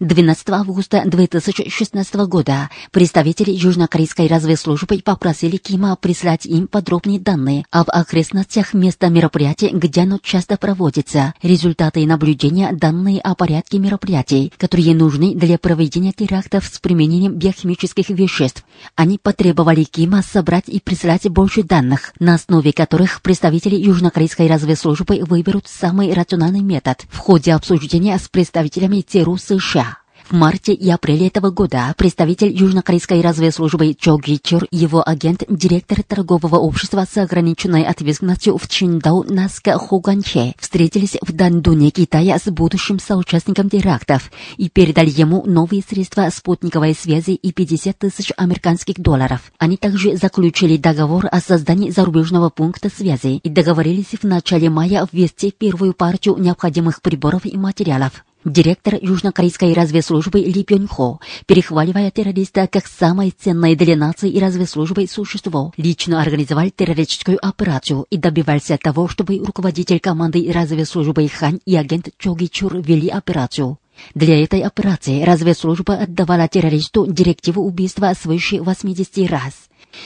12 0.00 0.50
августа 0.50 1.02
2016 1.04 2.14
года 2.26 2.70
представители 2.90 3.50
южнокорейской 3.50 4.26
разведслужбы 4.26 5.00
попросили 5.04 5.56
Кима 5.56 5.96
прислать 5.96 6.46
им 6.46 6.66
подробные 6.66 7.18
данные 7.18 7.64
об 7.70 7.88
окрестностях 7.88 8.74
места 8.74 9.08
мероприятия, 9.08 9.70
где 9.70 10.02
оно 10.02 10.18
часто 10.22 10.56
проводится, 10.56 11.34
результаты 11.42 12.06
наблюдения, 12.06 12.70
данные 12.72 13.20
о 13.20 13.34
порядке 13.34 13.78
мероприятий, 13.78 14.52
которые 14.58 14.94
нужны 14.94 15.34
для 15.34 15.58
проведения 15.58 16.12
терактов 16.12 16.66
с 16.66 16.78
применением 16.78 17.34
биохимических 17.34 18.10
веществ. 18.10 18.64
Они 18.96 19.18
потребовали 19.18 19.84
Кима 19.84 20.22
собрать 20.22 20.68
и 20.68 20.80
прислать 20.80 21.28
больше 21.28 21.62
данных, 21.62 22.12
на 22.18 22.34
основе 22.34 22.72
которых 22.72 23.22
представители 23.22 23.76
южнокорейской 23.76 24.46
разведслужбы 24.46 25.24
выберут 25.24 25.66
самый 25.66 26.12
рациональный 26.12 26.62
метод. 26.62 27.04
В 27.10 27.18
ходе 27.18 27.54
обсуждения 27.54 28.18
с 28.18 28.28
представителями 28.28 29.00
ЦРУ 29.00 29.36
США 29.36 29.63
США. 29.64 29.96
В 30.28 30.32
марте 30.32 30.72
и 30.72 30.90
апреле 30.90 31.26
этого 31.26 31.50
года 31.50 31.94
представитель 31.98 32.50
южнокорейской 32.50 33.20
разведслужбы 33.20 33.94
Чо 33.94 34.18
Гичур 34.18 34.64
и 34.64 34.76
его 34.78 35.06
агент, 35.06 35.44
директор 35.50 36.02
торгового 36.02 36.56
общества 36.56 37.06
с 37.10 37.16
ограниченной 37.18 37.82
ответственностью 37.82 38.56
в 38.56 38.66
Чиндау 38.66 39.24
Наска 39.24 39.76
Хуганче 39.78 40.54
встретились 40.58 41.18
в 41.20 41.32
Дандуне, 41.32 41.90
Китая 41.90 42.38
с 42.38 42.50
будущим 42.50 42.98
соучастником 42.98 43.68
терактов 43.68 44.30
и 44.56 44.70
передали 44.70 45.10
ему 45.10 45.44
новые 45.44 45.82
средства 45.86 46.30
спутниковой 46.30 46.94
связи 46.94 47.32
и 47.32 47.52
50 47.52 47.98
тысяч 47.98 48.32
американских 48.36 48.98
долларов. 48.98 49.52
Они 49.58 49.76
также 49.76 50.16
заключили 50.16 50.78
договор 50.78 51.26
о 51.30 51.40
создании 51.40 51.90
зарубежного 51.90 52.48
пункта 52.48 52.88
связи 52.88 53.36
и 53.36 53.48
договорились 53.50 54.14
в 54.20 54.24
начале 54.24 54.70
мая 54.70 55.06
ввести 55.12 55.50
первую 55.50 55.92
партию 55.92 56.36
необходимых 56.38 57.02
приборов 57.02 57.44
и 57.44 57.58
материалов. 57.58 58.24
Директор 58.44 58.98
южнокорейской 59.00 59.72
разведслужбы 59.72 60.40
Ли 60.40 60.66
Бён 60.68 60.86
Хо, 60.86 61.18
перехваливая 61.46 62.10
террориста 62.10 62.66
как 62.66 62.86
самое 62.86 63.30
ценное 63.30 63.74
для 63.74 63.96
нации 63.96 64.28
и 64.28 64.38
разведслужбы 64.38 65.06
существо, 65.08 65.72
лично 65.78 66.20
организовал 66.20 66.68
террористическую 66.68 67.38
операцию 67.40 68.04
и 68.10 68.18
добивался 68.18 68.76
того, 68.76 69.08
чтобы 69.08 69.38
руководитель 69.38 69.98
команды 69.98 70.52
разведслужбы 70.52 71.26
Хан 71.26 71.58
и 71.64 71.74
агент 71.74 72.10
Чоги 72.18 72.46
Чур 72.46 72.76
вели 72.82 73.08
операцию. 73.08 73.78
Для 74.14 74.42
этой 74.42 74.60
операции 74.60 75.22
разведслужба 75.22 75.94
отдавала 75.94 76.46
террористу 76.46 77.06
директиву 77.06 77.62
убийства 77.62 78.12
свыше 78.12 78.60
80 78.60 79.30
раз. 79.30 79.54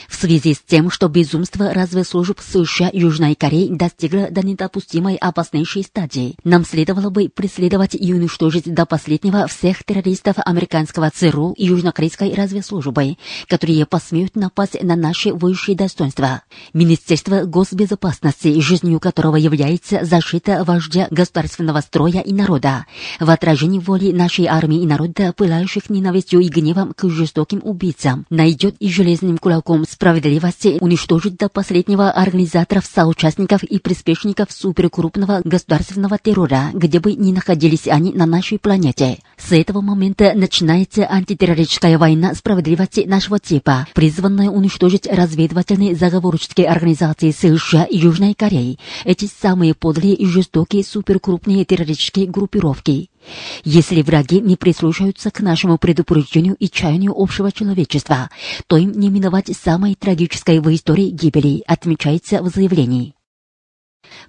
В 0.07 0.15
связи 0.15 0.53
с 0.53 0.59
тем, 0.59 0.89
что 0.89 1.07
безумство 1.07 1.73
разведслужб 1.73 2.39
США 2.39 2.89
Южной 2.93 3.35
Кореи 3.35 3.69
достигло 3.69 4.29
до 4.29 4.45
недопустимой 4.45 5.15
опаснейшей 5.15 5.83
стадии, 5.83 6.35
нам 6.43 6.65
следовало 6.65 7.09
бы 7.09 7.29
преследовать 7.29 7.95
и 7.95 8.13
уничтожить 8.13 8.73
до 8.73 8.85
последнего 8.85 9.47
всех 9.47 9.83
террористов 9.83 10.35
американского 10.45 11.09
ЦРУ 11.09 11.53
и 11.57 11.65
южнокорейской 11.65 12.33
разведслужбы, 12.33 13.17
которые 13.47 13.85
посмеют 13.85 14.35
напасть 14.35 14.81
на 14.81 14.95
наши 14.95 15.33
высшие 15.33 15.75
достоинства. 15.75 16.43
Министерство 16.73 17.45
госбезопасности, 17.45 18.59
жизнью 18.59 18.99
которого 18.99 19.35
является 19.35 20.03
защита 20.03 20.63
вождя 20.63 21.07
государственного 21.11 21.81
строя 21.81 22.21
и 22.21 22.33
народа, 22.33 22.85
в 23.19 23.29
отражении 23.29 23.79
воли 23.79 24.11
нашей 24.11 24.45
армии 24.45 24.81
и 24.81 24.87
народа, 24.87 25.33
пылающих 25.33 25.89
ненавистью 25.89 26.39
и 26.39 26.47
гневом 26.47 26.93
к 26.93 27.09
жестоким 27.09 27.61
убийцам, 27.63 28.25
найдет 28.29 28.75
и 28.79 28.89
железным 28.89 29.37
кулаком 29.37 29.78
Дом 29.79 29.85
справедливости 29.89 30.77
уничтожить 30.81 31.37
до 31.37 31.47
последнего 31.47 32.11
организаторов, 32.11 32.85
соучастников 32.85 33.63
и 33.63 33.79
приспешников 33.79 34.51
суперкрупного 34.51 35.41
государственного 35.45 36.17
террора, 36.17 36.71
где 36.73 36.99
бы 36.99 37.13
ни 37.13 37.31
находились 37.31 37.87
они 37.87 38.11
на 38.11 38.25
нашей 38.25 38.59
планете. 38.59 39.19
С 39.37 39.53
этого 39.53 39.79
момента 39.79 40.33
начинается 40.35 41.09
антитеррористическая 41.09 41.97
война 41.97 42.33
справедливости 42.33 43.05
нашего 43.07 43.39
типа, 43.39 43.87
призванная 43.93 44.49
уничтожить 44.49 45.07
разведывательные 45.07 45.95
заговорческие 45.95 46.67
организации 46.67 47.31
США 47.31 47.85
и 47.85 47.97
Южной 47.97 48.33
Кореи, 48.33 48.79
эти 49.05 49.29
самые 49.41 49.75
подлые 49.75 50.13
и 50.13 50.25
жестокие 50.25 50.83
суперкрупные 50.83 51.63
террористические 51.63 52.27
группировки. 52.27 53.09
Если 53.63 54.01
враги 54.01 54.39
не 54.41 54.55
прислушаются 54.55 55.31
к 55.31 55.41
нашему 55.41 55.77
предупреждению 55.77 56.55
и 56.55 56.69
чаянию 56.69 57.13
общего 57.15 57.51
человечества, 57.51 58.29
то 58.67 58.77
им 58.77 58.91
не 58.91 59.09
миновать 59.09 59.55
самой 59.55 59.95
трагической 59.95 60.59
в 60.59 60.73
истории 60.73 61.09
гибели, 61.09 61.63
отмечается 61.67 62.41
в 62.41 62.49
заявлении. 62.49 63.15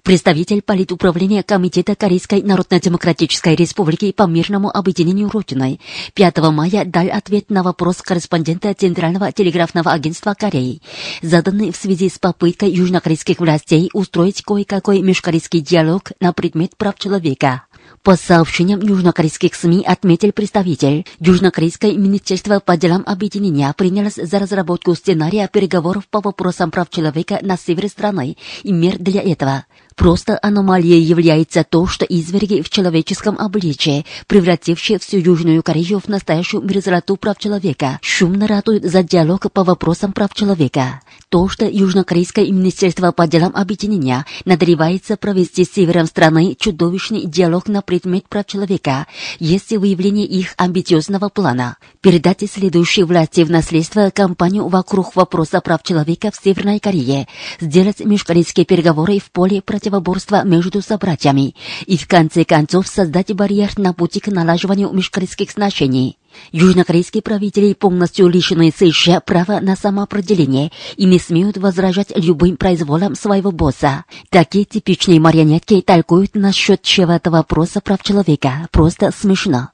Представитель 0.02 0.62
политуправления 0.62 1.42
Комитета 1.42 1.94
Корейской 1.94 2.42
Народно-Демократической 2.42 3.54
Республики 3.54 4.12
по 4.12 4.24
мирному 4.24 4.70
объединению 4.74 5.30
Родиной 5.30 5.80
5 6.14 6.38
мая 6.50 6.84
дал 6.84 7.08
ответ 7.10 7.50
на 7.50 7.62
вопрос 7.62 8.02
корреспондента 8.02 8.72
Центрального 8.74 9.32
телеграфного 9.32 9.92
агентства 9.92 10.34
Кореи, 10.34 10.82
заданный 11.22 11.70
в 11.70 11.76
связи 11.76 12.08
с 12.08 12.18
попыткой 12.18 12.70
южнокорейских 12.70 13.38
властей 13.38 13.90
устроить 13.92 14.42
кое-какой 14.42 15.00
межкорейский 15.00 15.60
диалог 15.60 16.12
на 16.20 16.32
предмет 16.32 16.76
прав 16.76 16.98
человека. 16.98 17.64
По 18.02 18.16
сообщениям 18.16 18.80
южнокорейских 18.80 19.54
СМИ 19.54 19.84
отметил 19.86 20.32
представитель, 20.32 21.04
Южнокорейское 21.18 21.92
министерство 21.92 22.58
по 22.58 22.76
делам 22.76 23.02
объединения 23.06 23.72
принялось 23.76 24.14
за 24.14 24.38
разработку 24.38 24.94
сценария 24.94 25.48
переговоров 25.52 26.08
по 26.08 26.20
вопросам 26.20 26.70
прав 26.70 26.88
человека 26.88 27.38
на 27.42 27.58
севере 27.58 27.88
страны 27.88 28.36
и 28.62 28.72
мер 28.72 28.96
для 28.98 29.20
этого. 29.20 29.66
Просто 29.96 30.38
аномалией 30.40 31.02
является 31.02 31.62
то, 31.62 31.86
что 31.86 32.06
изверги 32.06 32.62
в 32.62 32.70
человеческом 32.70 33.36
обличии, 33.38 34.06
превратившие 34.26 34.98
всю 34.98 35.18
Южную 35.18 35.62
Корею 35.62 36.00
в 36.00 36.08
настоящую 36.08 36.62
мерзлоту 36.62 37.16
прав 37.16 37.38
человека, 37.38 37.98
шумно 38.00 38.46
ратуют 38.46 38.84
за 38.84 39.02
диалог 39.02 39.52
по 39.52 39.62
вопросам 39.62 40.12
прав 40.12 40.32
человека. 40.32 41.02
То, 41.30 41.48
что 41.48 41.64
Южнокорейское 41.64 42.46
министерство 42.46 43.10
по 43.10 43.26
делам 43.26 43.52
объединения 43.54 44.24
надревается 44.44 45.16
провести 45.16 45.64
с 45.64 45.72
севером 45.72 46.06
страны 46.06 46.56
чудовищный 46.58 47.24
диалог 47.26 47.66
на 47.66 47.82
предмет 47.82 48.28
прав 48.28 48.46
человека, 48.46 49.06
есть 49.40 49.72
выявление 49.72 50.26
их 50.26 50.54
амбициозного 50.56 51.28
плана. 51.28 51.76
Передать 52.00 52.48
следующей 52.50 53.02
власти 53.02 53.42
в 53.42 53.50
наследство 53.50 54.10
кампанию 54.10 54.68
вокруг 54.68 55.16
вопроса 55.16 55.60
прав 55.60 55.82
человека 55.82 56.30
в 56.30 56.42
Северной 56.42 56.78
Корее, 56.78 57.26
сделать 57.60 58.00
межкорейские 58.00 58.66
переговоры 58.66 59.18
в 59.18 59.32
поле 59.32 59.60
против 59.60 59.80
противоборства 59.80 60.44
между 60.44 60.82
собратьями 60.82 61.54
и 61.86 61.96
в 61.96 62.06
конце 62.06 62.44
концов 62.44 62.86
создать 62.86 63.34
барьер 63.34 63.70
на 63.78 63.94
пути 63.94 64.20
к 64.20 64.26
налаживанию 64.26 64.92
межкорейских 64.92 65.50
сношений. 65.50 66.19
Южнокорейские 66.52 67.22
правители 67.22 67.72
полностью 67.74 68.28
лишены 68.28 68.72
США 68.76 69.20
права 69.20 69.60
на 69.60 69.76
самоопределение 69.76 70.72
и 70.96 71.04
не 71.04 71.18
смеют 71.18 71.56
возражать 71.56 72.12
любым 72.16 72.56
произволам 72.56 73.14
своего 73.14 73.52
босса. 73.52 74.04
Такие 74.30 74.64
типичные 74.64 75.20
марионетки 75.20 75.80
толкуют 75.80 76.34
насчет 76.34 76.82
чего-то 76.82 77.30
вопроса 77.30 77.80
прав 77.80 78.02
человека. 78.02 78.68
Просто 78.70 79.10
смешно. 79.12 79.70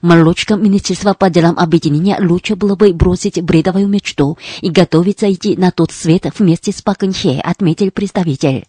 Молочкам 0.00 0.62
Министерства 0.62 1.14
по 1.14 1.30
делам 1.30 1.58
объединения 1.58 2.18
лучше 2.20 2.56
было 2.56 2.74
бы 2.74 2.92
бросить 2.92 3.40
бредовую 3.42 3.88
мечту 3.88 4.38
и 4.60 4.70
готовиться 4.70 5.32
идти 5.32 5.56
на 5.56 5.70
тот 5.70 5.92
свет 5.92 6.26
вместе 6.38 6.72
с 6.72 6.82
Пакэнхе, 6.82 7.40
отметил 7.40 7.90
представитель. 7.90 8.66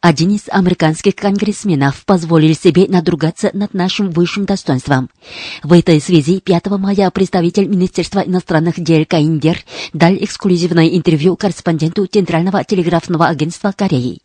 Один 0.00 0.30
из 0.30 0.42
американских 0.48 1.14
конгрессменов 1.14 2.04
позволил 2.04 2.54
себе 2.56 2.86
надругаться 2.88 3.50
над 3.52 3.72
нашим 3.72 4.10
высшим 4.10 4.44
достоинством. 4.44 5.08
В 5.62 5.72
этой 5.72 6.00
связи 6.00 6.40
5 6.40 6.66
мая 6.78 7.10
представитель 7.10 7.68
Министерства 7.68 8.20
иностранных 8.20 8.80
дел 8.80 9.04
Каиндер 9.06 9.58
дал 9.92 10.12
эксклюзивное 10.14 10.88
интервью 10.88 11.36
корреспонденту 11.36 12.06
Центрального 12.06 12.64
телеграфного 12.64 13.28
агентства 13.28 13.72
Кореи. 13.76 14.18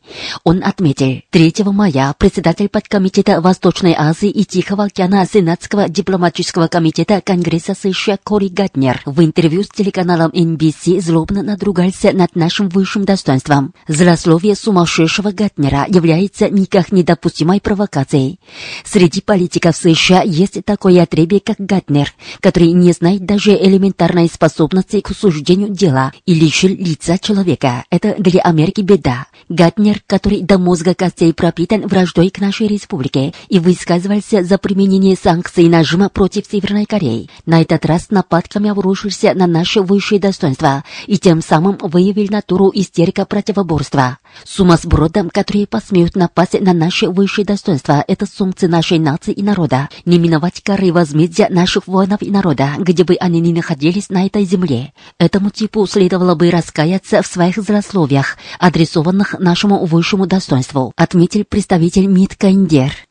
Он 0.44 0.63
отметил, 0.63 1.22
3 1.30 1.54
мая 1.66 2.16
председатель 2.18 2.70
подкомитета 2.70 3.39
Восточной 3.39 3.94
Азии 3.96 4.30
и 4.30 4.46
Тихого 4.46 4.86
океана 4.86 5.27
Сенатского 5.32 5.89
дипломатического 5.89 6.68
комитета 6.68 7.22
Конгресса 7.22 7.75
США 7.75 8.18
Кори 8.24 8.48
Гатнер 8.48 9.01
в 9.06 9.24
интервью 9.24 9.63
с 9.63 9.70
телеканалом 9.70 10.32
NBC 10.32 11.01
злобно 11.01 11.44
надругался 11.44 12.13
над 12.13 12.36
нашим 12.36 12.70
высшим 12.70 13.06
достоинством. 13.06 13.74
Злословие 13.88 14.56
сумасшедшего 14.56 15.32
Гатнера 15.38 15.86
является 15.88 16.50
никак 16.50 16.91
недопустимой 16.91 17.62
провокацией. 17.62 18.39
Среди 18.84 19.22
политиков 19.22 19.77
США 19.77 20.24
есть 20.24 20.65
такое 20.65 21.03
отребье, 21.03 21.39
как 21.39 21.58
Гатнер, 21.60 22.12
который 22.41 22.72
не 22.72 22.91
знает 22.91 23.25
даже 23.25 23.51
элементарной 23.51 24.27
способности 24.27 25.00
к 25.01 25.10
суждению 25.15 25.70
дела 25.70 26.12
и 26.25 26.34
лишил 26.34 26.70
лица 26.70 27.20
человека. 27.20 27.86
Это 27.91 28.15
для 28.17 28.41
Америки 28.41 28.82
беда. 28.82 29.27
Гатнер, 29.48 30.01
который 30.08 30.41
до 30.41 30.58
мозга 30.58 30.96
костей 30.96 31.34
пропитан 31.34 31.88
враждой 31.88 32.32
к 32.32 32.39
нашей 32.39 32.67
республике 32.67 33.34
и 33.48 33.60
высказывался 33.60 34.44
за 34.44 34.58
применение 34.58 35.15
санкций 35.15 35.70
нажима 35.70 36.10
против 36.10 36.46
Северной 36.51 36.86
Кореи, 36.86 37.29
на 37.46 37.62
этот 37.62 37.86
раз 37.86 38.10
нападками 38.10 38.70
обрушился 38.70 39.34
на 39.36 39.46
наше 39.46 39.82
высшее 39.82 40.20
достоинство 40.20 40.84
и 41.06 41.20
тем 41.20 41.41
самым 41.41 41.77
выявил 41.79 42.27
натуру 42.32 42.72
истерика 42.74 43.25
противоборства. 43.25 44.17
Сумасбродам, 45.28 45.30
которые 45.30 45.68
посмеют 45.68 46.16
напасть 46.16 46.60
на 46.60 46.74
наше 46.74 47.10
высшее 47.10 47.46
достоинство, 47.46 48.04
это 48.08 48.26
сумцы 48.26 48.68
нашей 48.68 49.00
нации 49.00 49.34
и 49.34 49.44
народа, 49.44 49.90
не 50.06 50.20
миновать 50.20 50.62
коры 50.64 50.92
возмездия 50.92 51.48
наших 51.50 51.88
воинов 51.88 52.22
и 52.22 52.32
народа, 52.32 52.70
где 52.78 53.04
бы 53.04 53.16
они 53.16 53.40
ни 53.40 53.54
находились 53.54 54.10
на 54.10 54.26
этой 54.26 54.46
земле. 54.46 54.94
Этому 55.20 55.50
типу 55.50 55.86
следовало 55.88 56.36
бы 56.36 56.50
раскаяться 56.50 57.22
в 57.22 57.28
своих 57.28 57.58
злословиях, 57.58 58.38
адресованных 58.60 59.40
нашему 59.40 59.86
высшему 59.86 60.28
достоинству, 60.28 60.94
отметил 60.96 61.44
представитель 61.46 62.08
МИД 62.08 62.36
Кайндер. 62.36 63.07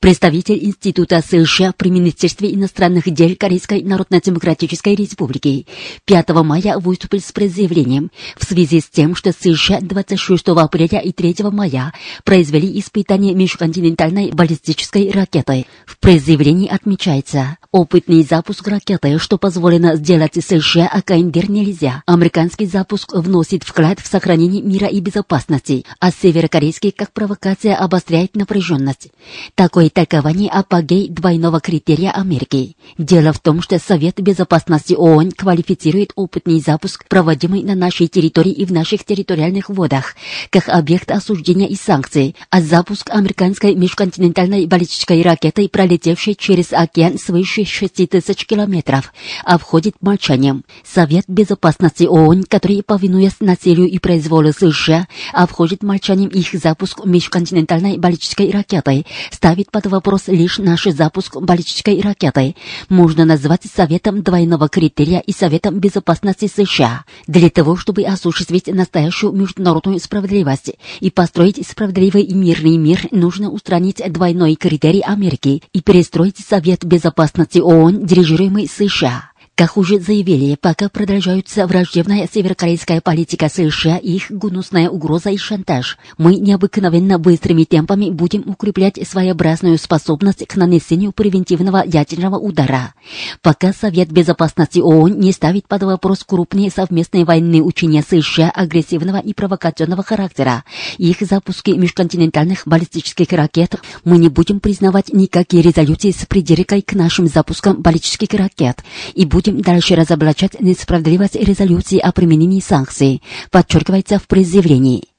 Представитель 0.00 0.64
Института 0.64 1.20
США 1.20 1.72
при 1.76 1.90
Министерстве 1.90 2.52
иностранных 2.54 3.10
дел 3.12 3.36
Корейской 3.36 3.82
Народно-Демократической 3.82 4.94
Республики 4.94 5.66
5 6.06 6.30
мая 6.42 6.78
выступил 6.78 7.20
с 7.20 7.32
предъявлением 7.32 8.10
в 8.36 8.44
связи 8.44 8.80
с 8.80 8.88
тем, 8.88 9.14
что 9.14 9.32
США 9.32 9.80
26 9.80 10.48
апреля 10.48 10.98
и 10.98 11.12
3 11.12 11.36
мая 11.52 11.92
произвели 12.24 12.78
испытания 12.78 13.34
межконтинентальной 13.34 14.32
баллистической 14.32 15.10
ракеты. 15.10 15.66
В 15.86 15.98
предъявлении 15.98 16.68
отмечается 16.68 17.58
опытный 17.70 18.22
запуск 18.22 18.66
ракеты, 18.68 19.18
что 19.18 19.38
позволено 19.38 19.96
сделать 19.96 20.34
США, 20.34 20.88
а 20.92 21.02
КНДР 21.02 21.50
нельзя. 21.50 22.02
Американский 22.06 22.66
запуск 22.66 23.14
вносит 23.14 23.64
вклад 23.64 24.00
в 24.00 24.06
сохранение 24.06 24.62
мира 24.62 24.86
и 24.86 25.00
безопасности, 25.00 25.84
а 26.00 26.10
северокорейский 26.10 26.92
как 26.92 27.12
провокация 27.12 27.76
обостряет 27.76 28.36
напряженность. 28.36 29.08
Такой 29.54 29.81
толкование 29.90 30.50
апогей 30.50 31.08
двойного 31.08 31.60
критерия 31.60 32.10
Америки. 32.10 32.76
Дело 32.98 33.32
в 33.32 33.40
том, 33.40 33.62
что 33.62 33.78
Совет 33.78 34.20
Безопасности 34.20 34.94
ООН 34.94 35.32
квалифицирует 35.32 36.12
опытный 36.14 36.60
запуск, 36.60 37.06
проводимый 37.08 37.62
на 37.62 37.74
нашей 37.74 38.06
территории 38.06 38.52
и 38.52 38.64
в 38.64 38.72
наших 38.72 39.04
территориальных 39.04 39.68
водах, 39.68 40.14
как 40.50 40.68
объект 40.68 41.10
осуждения 41.10 41.66
и 41.66 41.74
санкций, 41.74 42.36
а 42.50 42.60
запуск 42.60 43.10
американской 43.10 43.74
межконтинентальной 43.74 44.66
баллистической 44.66 45.22
ракеты, 45.22 45.68
пролетевшей 45.68 46.34
через 46.34 46.72
океан 46.72 47.18
свыше 47.18 47.64
6 47.64 48.08
тысяч 48.08 48.46
километров, 48.46 49.12
обходит 49.44 49.96
молчанием. 50.00 50.64
Совет 50.84 51.24
Безопасности 51.26 52.04
ООН, 52.04 52.44
который, 52.44 52.82
повинуясь 52.82 53.40
насилию 53.40 53.88
и 53.88 53.98
произволу 53.98 54.52
США, 54.52 55.08
обходит 55.32 55.82
молчанием 55.82 56.28
их 56.28 56.52
запуск 56.52 57.04
межконтинентальной 57.04 57.98
баллистической 57.98 58.50
ракеты, 58.50 59.04
ставит 59.30 59.70
под 59.72 59.86
вопрос 59.86 60.28
лишь 60.28 60.58
наш 60.58 60.84
запуск 60.84 61.36
баллистической 61.36 62.00
ракеты. 62.00 62.54
Можно 62.88 63.24
назвать 63.24 63.62
Советом 63.64 64.22
двойного 64.22 64.68
критерия 64.68 65.20
и 65.20 65.32
Советом 65.32 65.80
безопасности 65.80 66.46
США. 66.46 67.04
Для 67.26 67.48
того, 67.48 67.76
чтобы 67.76 68.02
осуществить 68.02 68.66
настоящую 68.66 69.32
международную 69.32 69.98
справедливость 69.98 70.74
и 71.00 71.10
построить 71.10 71.66
справедливый 71.66 72.22
и 72.22 72.34
мирный 72.34 72.76
мир, 72.76 73.08
нужно 73.10 73.50
устранить 73.50 74.02
двойной 74.12 74.54
критерий 74.54 75.00
Америки 75.00 75.62
и 75.72 75.80
перестроить 75.80 76.38
Совет 76.38 76.84
безопасности 76.84 77.58
ООН, 77.58 78.04
дирижируемый 78.04 78.68
США. 78.68 79.31
Как 79.54 79.76
уже 79.76 80.00
заявили, 80.00 80.56
пока 80.58 80.88
продолжаются 80.88 81.66
враждебная 81.66 82.26
северокорейская 82.32 83.02
политика 83.02 83.50
США 83.50 83.98
и 83.98 84.12
их 84.12 84.30
гнусная 84.30 84.88
угроза 84.88 85.28
и 85.28 85.36
шантаж, 85.36 85.98
мы 86.16 86.36
необыкновенно 86.36 87.18
быстрыми 87.18 87.64
темпами 87.64 88.08
будем 88.08 88.48
укреплять 88.48 88.98
своеобразную 89.06 89.76
способность 89.76 90.46
к 90.46 90.56
нанесению 90.56 91.12
превентивного 91.12 91.82
ядерного 91.84 92.38
удара. 92.38 92.94
Пока 93.42 93.74
Совет 93.74 94.10
Безопасности 94.10 94.78
ООН 94.78 95.20
не 95.20 95.32
ставит 95.32 95.68
под 95.68 95.82
вопрос 95.82 96.24
крупные 96.24 96.70
совместные 96.70 97.26
военные 97.26 97.62
учения 97.62 98.02
США 98.02 98.50
агрессивного 98.50 99.18
и 99.18 99.34
провокационного 99.34 100.02
характера, 100.02 100.64
их 100.96 101.18
запуски 101.20 101.72
межконтинентальных 101.72 102.62
баллистических 102.64 103.30
ракет, 103.32 103.74
мы 104.04 104.16
не 104.16 104.30
будем 104.30 104.60
признавать 104.60 105.12
никакие 105.12 105.62
резолюции 105.62 106.10
с 106.10 106.24
придиркой 106.24 106.80
к 106.80 106.94
нашим 106.94 107.26
запускам 107.26 107.82
баллистических 107.82 108.32
ракет 108.32 108.82
и 109.14 109.26
будем 109.26 109.41
будем 109.42 109.60
дальше 109.60 109.96
разоблачать 109.96 110.60
несправедливость 110.60 111.34
резолюции 111.34 111.98
о 111.98 112.12
применении 112.12 112.60
санкций, 112.60 113.22
подчеркивается 113.50 114.18
в 114.18 114.28
предъявлении. 114.28 115.11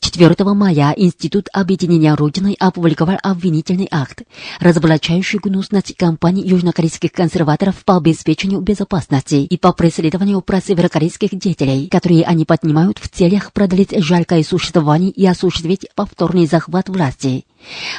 4 0.00 0.34
мая 0.54 0.94
Институт 0.96 1.48
объединения 1.52 2.14
Родины 2.14 2.56
опубликовал 2.58 3.18
обвинительный 3.22 3.88
акт, 3.90 4.22
разоблачающий 4.60 5.38
гнусность 5.38 5.96
кампании 5.96 6.46
южнокорейских 6.46 7.12
консерваторов 7.12 7.84
по 7.84 7.96
обеспечению 7.96 8.60
безопасности 8.60 9.36
и 9.36 9.56
по 9.56 9.72
преследованию 9.72 10.40
прав 10.40 10.64
северокорейских 10.64 11.38
деятелей, 11.38 11.88
которые 11.88 12.24
они 12.24 12.44
поднимают 12.44 12.98
в 12.98 13.08
целях 13.08 13.52
продлить 13.52 13.94
жалкое 13.96 14.42
существование 14.42 15.10
и 15.10 15.26
осуществить 15.26 15.86
повторный 15.94 16.46
захват 16.46 16.88
власти. 16.88 17.44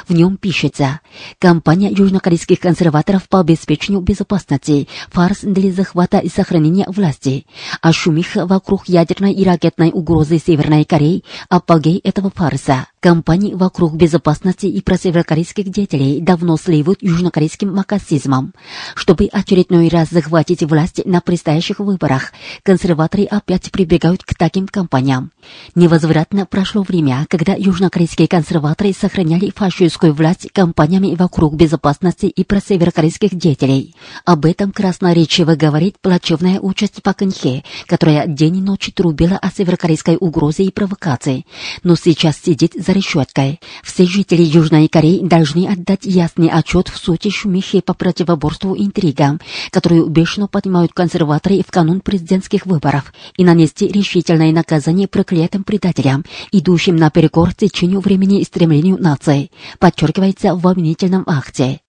В 0.06 0.14
нем 0.14 0.36
пишется 0.36 1.00
«Компания 1.38 1.90
южнокорейских 1.90 2.60
консерваторов 2.60 3.28
по 3.28 3.40
обеспечению 3.40 4.00
безопасности, 4.00 4.88
фарс 5.10 5.40
для 5.42 5.72
захвата 5.72 6.18
и 6.18 6.28
сохранения 6.28 6.86
власти, 6.88 7.46
а 7.82 7.92
шумиха 7.92 8.46
вокруг 8.46 8.88
ядерной 8.88 9.32
и 9.32 9.44
ракетной 9.44 9.90
угрозы 9.92 10.38
Северной 10.38 10.84
Кореи– 10.84 11.24
апогей 11.48 11.97
этого 11.98 12.30
фарса». 12.30 12.86
Компании 13.00 13.54
вокруг 13.54 13.94
безопасности 13.94 14.66
и 14.66 14.80
просеверокорейских 14.80 15.68
деятелей 15.70 16.20
давно 16.20 16.56
сливают 16.56 17.00
южнокорейским 17.00 17.72
макасизмом. 17.72 18.54
Чтобы 18.96 19.26
очередной 19.26 19.88
раз 19.88 20.08
захватить 20.10 20.64
власть 20.64 21.04
на 21.04 21.20
предстоящих 21.20 21.78
выборах, 21.78 22.32
консерваторы 22.64 23.24
опять 23.24 23.70
прибегают 23.70 24.24
к 24.24 24.34
таким 24.34 24.66
кампаниям. 24.66 25.30
Невозвратно 25.76 26.44
прошло 26.44 26.82
время, 26.82 27.24
когда 27.28 27.54
южнокорейские 27.54 28.26
консерваторы 28.26 28.92
сохраняли 28.92 29.52
фашистскую 29.54 30.12
власть 30.12 30.50
компаниями 30.52 31.14
вокруг 31.14 31.54
безопасности 31.54 32.26
и 32.26 32.42
просеверокорейских 32.42 33.32
деятелей. 33.32 33.94
Об 34.24 34.44
этом 34.44 34.72
красноречиво 34.72 35.54
говорит 35.54 36.00
плачевная 36.00 36.58
участь 36.58 37.00
Паканхе, 37.04 37.62
которая 37.86 38.26
день 38.26 38.56
и 38.56 38.60
ночь 38.60 38.90
трубила 38.92 39.38
о 39.38 39.52
северокорейской 39.52 40.16
угрозе 40.18 40.64
и 40.64 40.72
провокации, 40.72 41.46
но 41.84 41.94
сейчас 41.94 42.38
сидит 42.42 42.72
решеткой. 42.92 43.60
Все 43.82 44.04
жители 44.04 44.42
Южной 44.42 44.88
Кореи 44.88 45.20
должны 45.22 45.66
отдать 45.66 46.04
ясный 46.04 46.48
отчет 46.48 46.88
в 46.88 46.96
сути 46.96 47.30
шумихи 47.30 47.80
по 47.80 47.94
противоборству 47.94 48.76
интригам, 48.76 49.40
которую 49.70 50.06
бешено 50.06 50.48
поднимают 50.48 50.92
консерваторы 50.92 51.62
в 51.66 51.70
канун 51.70 52.00
президентских 52.00 52.66
выборов, 52.66 53.12
и 53.36 53.44
нанести 53.44 53.88
решительное 53.88 54.52
наказание 54.52 55.08
проклятым 55.08 55.64
предателям, 55.64 56.24
идущим 56.52 56.96
наперекор 56.96 57.54
течению 57.54 58.00
времени 58.00 58.40
и 58.40 58.44
стремлению 58.44 58.98
нации, 58.98 59.50
подчеркивается 59.78 60.54
в 60.54 60.66
обвинительном 60.66 61.24
акте. 61.26 61.80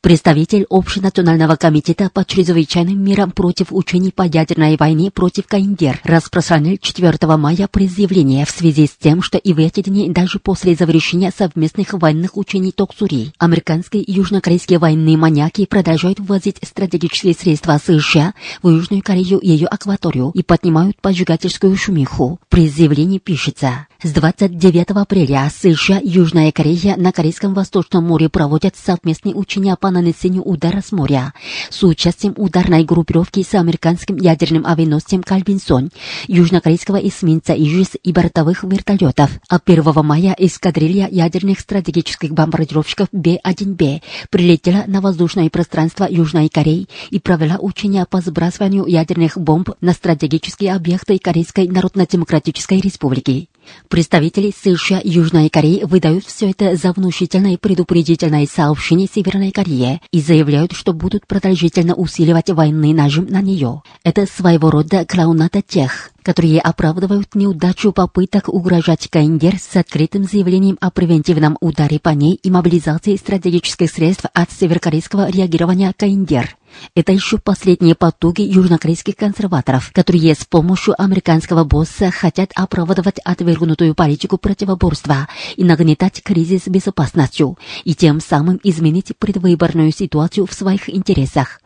Представитель 0.00 0.66
Общенационального 0.68 1.56
комитета 1.56 2.10
по 2.12 2.24
чрезвычайным 2.24 3.02
мерам 3.02 3.30
против 3.30 3.68
учений 3.70 4.10
по 4.10 4.22
ядерной 4.22 4.76
войне 4.76 5.10
против 5.10 5.46
КНДР 5.46 6.00
распространил 6.04 6.76
4 6.76 7.36
мая 7.36 7.68
предъявление 7.70 8.44
в 8.44 8.50
связи 8.50 8.86
с 8.86 8.96
тем, 8.96 9.22
что 9.22 9.38
и 9.38 9.52
в 9.52 9.58
эти 9.58 9.80
дни, 9.80 10.10
даже 10.10 10.38
после 10.38 10.74
завершения 10.74 11.32
совместных 11.36 11.92
военных 11.94 12.36
учений 12.36 12.72
Токсури, 12.72 13.32
американские 13.38 14.02
и 14.02 14.12
южнокорейские 14.12 14.78
военные 14.78 15.16
маньяки 15.16 15.66
продолжают 15.66 16.20
ввозить 16.20 16.58
стратегические 16.62 17.34
средства 17.34 17.78
США 17.78 18.34
в 18.62 18.68
Южную 18.68 19.02
Корею 19.02 19.38
и 19.38 19.48
ее 19.48 19.66
акваторию 19.66 20.30
и 20.34 20.42
поднимают 20.42 21.00
поджигательскую 21.00 21.76
шумиху. 21.76 22.38
В 22.46 22.48
предъявлении 22.50 23.18
пишется, 23.18 23.86
с 24.02 24.10
29 24.12 24.90
апреля 24.90 25.50
США 25.50 25.98
и 25.98 26.08
Южная 26.08 26.52
Корея 26.52 26.96
на 26.96 27.12
Корейском 27.12 27.54
Восточном 27.54 28.04
море 28.04 28.28
проводят 28.28 28.76
совместные 28.76 29.34
учения 29.34 29.76
по 29.76 29.90
нанесению 29.90 30.42
удара 30.42 30.82
с 30.84 30.92
моря 30.92 31.32
с 31.70 31.82
участием 31.82 32.34
ударной 32.36 32.84
группировки 32.84 33.42
с 33.42 33.54
американским 33.54 34.16
ядерным 34.16 34.66
авианосцем 34.66 35.22
«Кальвинсон», 35.22 35.90
южнокорейского 36.28 36.96
эсминца 36.96 37.54
«Ижис» 37.54 37.90
и 38.02 38.12
бортовых 38.12 38.64
вертолетов. 38.64 39.30
А 39.48 39.58
1 39.64 40.04
мая 40.04 40.34
эскадрилья 40.38 41.08
ядерных 41.10 41.60
стратегических 41.60 42.32
бомбардировщиков 42.32 43.08
Б-1Б 43.12 44.02
прилетела 44.30 44.84
на 44.86 45.00
воздушное 45.00 45.50
пространство 45.50 46.06
Южной 46.08 46.48
Кореи 46.48 46.88
и 47.10 47.18
провела 47.18 47.56
учения 47.58 48.06
по 48.08 48.20
сбрасыванию 48.20 48.86
ядерных 48.86 49.38
бомб 49.38 49.70
на 49.80 49.92
стратегические 49.92 50.74
объекты 50.74 51.18
Корейской 51.18 51.68
Народно-Демократической 51.68 52.80
Республики. 52.80 53.48
Представители 53.88 54.52
США 54.52 54.98
и 54.98 55.10
Южной 55.10 55.48
Кореи 55.48 55.84
выдают 55.84 56.24
все 56.24 56.50
это 56.50 56.76
за 56.76 56.92
внушительное 56.92 57.58
предупредительное 57.58 58.46
сообщение 58.46 59.08
Северной 59.12 59.50
Корее 59.50 60.00
и 60.10 60.20
заявляют, 60.20 60.72
что 60.72 60.92
будут 60.92 61.26
продолжительно 61.26 61.94
усиливать 61.94 62.50
военный 62.50 62.92
нажим 62.92 63.26
на 63.26 63.40
нее. 63.40 63.82
Это 64.02 64.26
своего 64.26 64.70
рода 64.70 65.04
клоуната 65.04 65.62
тех, 65.62 66.10
которые 66.22 66.60
оправдывают 66.60 67.34
неудачу 67.34 67.92
попыток 67.92 68.48
угрожать 68.48 69.08
КНДР 69.08 69.58
с 69.58 69.76
открытым 69.76 70.24
заявлением 70.24 70.78
о 70.80 70.90
превентивном 70.90 71.56
ударе 71.60 71.98
по 71.98 72.10
ней 72.10 72.34
и 72.42 72.50
мобилизации 72.50 73.16
стратегических 73.16 73.90
средств 73.90 74.26
от 74.32 74.50
северокорейского 74.50 75.30
реагирования 75.30 75.92
КНДР. 75.96 76.56
Это 76.94 77.12
еще 77.12 77.38
последние 77.38 77.94
потуги 77.94 78.42
южнокорейских 78.42 79.16
консерваторов, 79.16 79.90
которые 79.92 80.34
с 80.34 80.44
помощью 80.44 81.00
американского 81.00 81.64
босса 81.64 82.10
хотят 82.10 82.50
оправдывать 82.54 83.18
отвергнутую 83.24 83.94
политику 83.94 84.38
противоборства 84.38 85.28
и 85.56 85.64
нагнетать 85.64 86.22
кризис 86.22 86.66
безопасностью, 86.66 87.58
и 87.84 87.94
тем 87.94 88.20
самым 88.20 88.60
изменить 88.62 89.12
предвыборную 89.18 89.92
ситуацию 89.92 90.46
в 90.46 90.52
своих 90.52 90.88
интересах. 90.88 91.60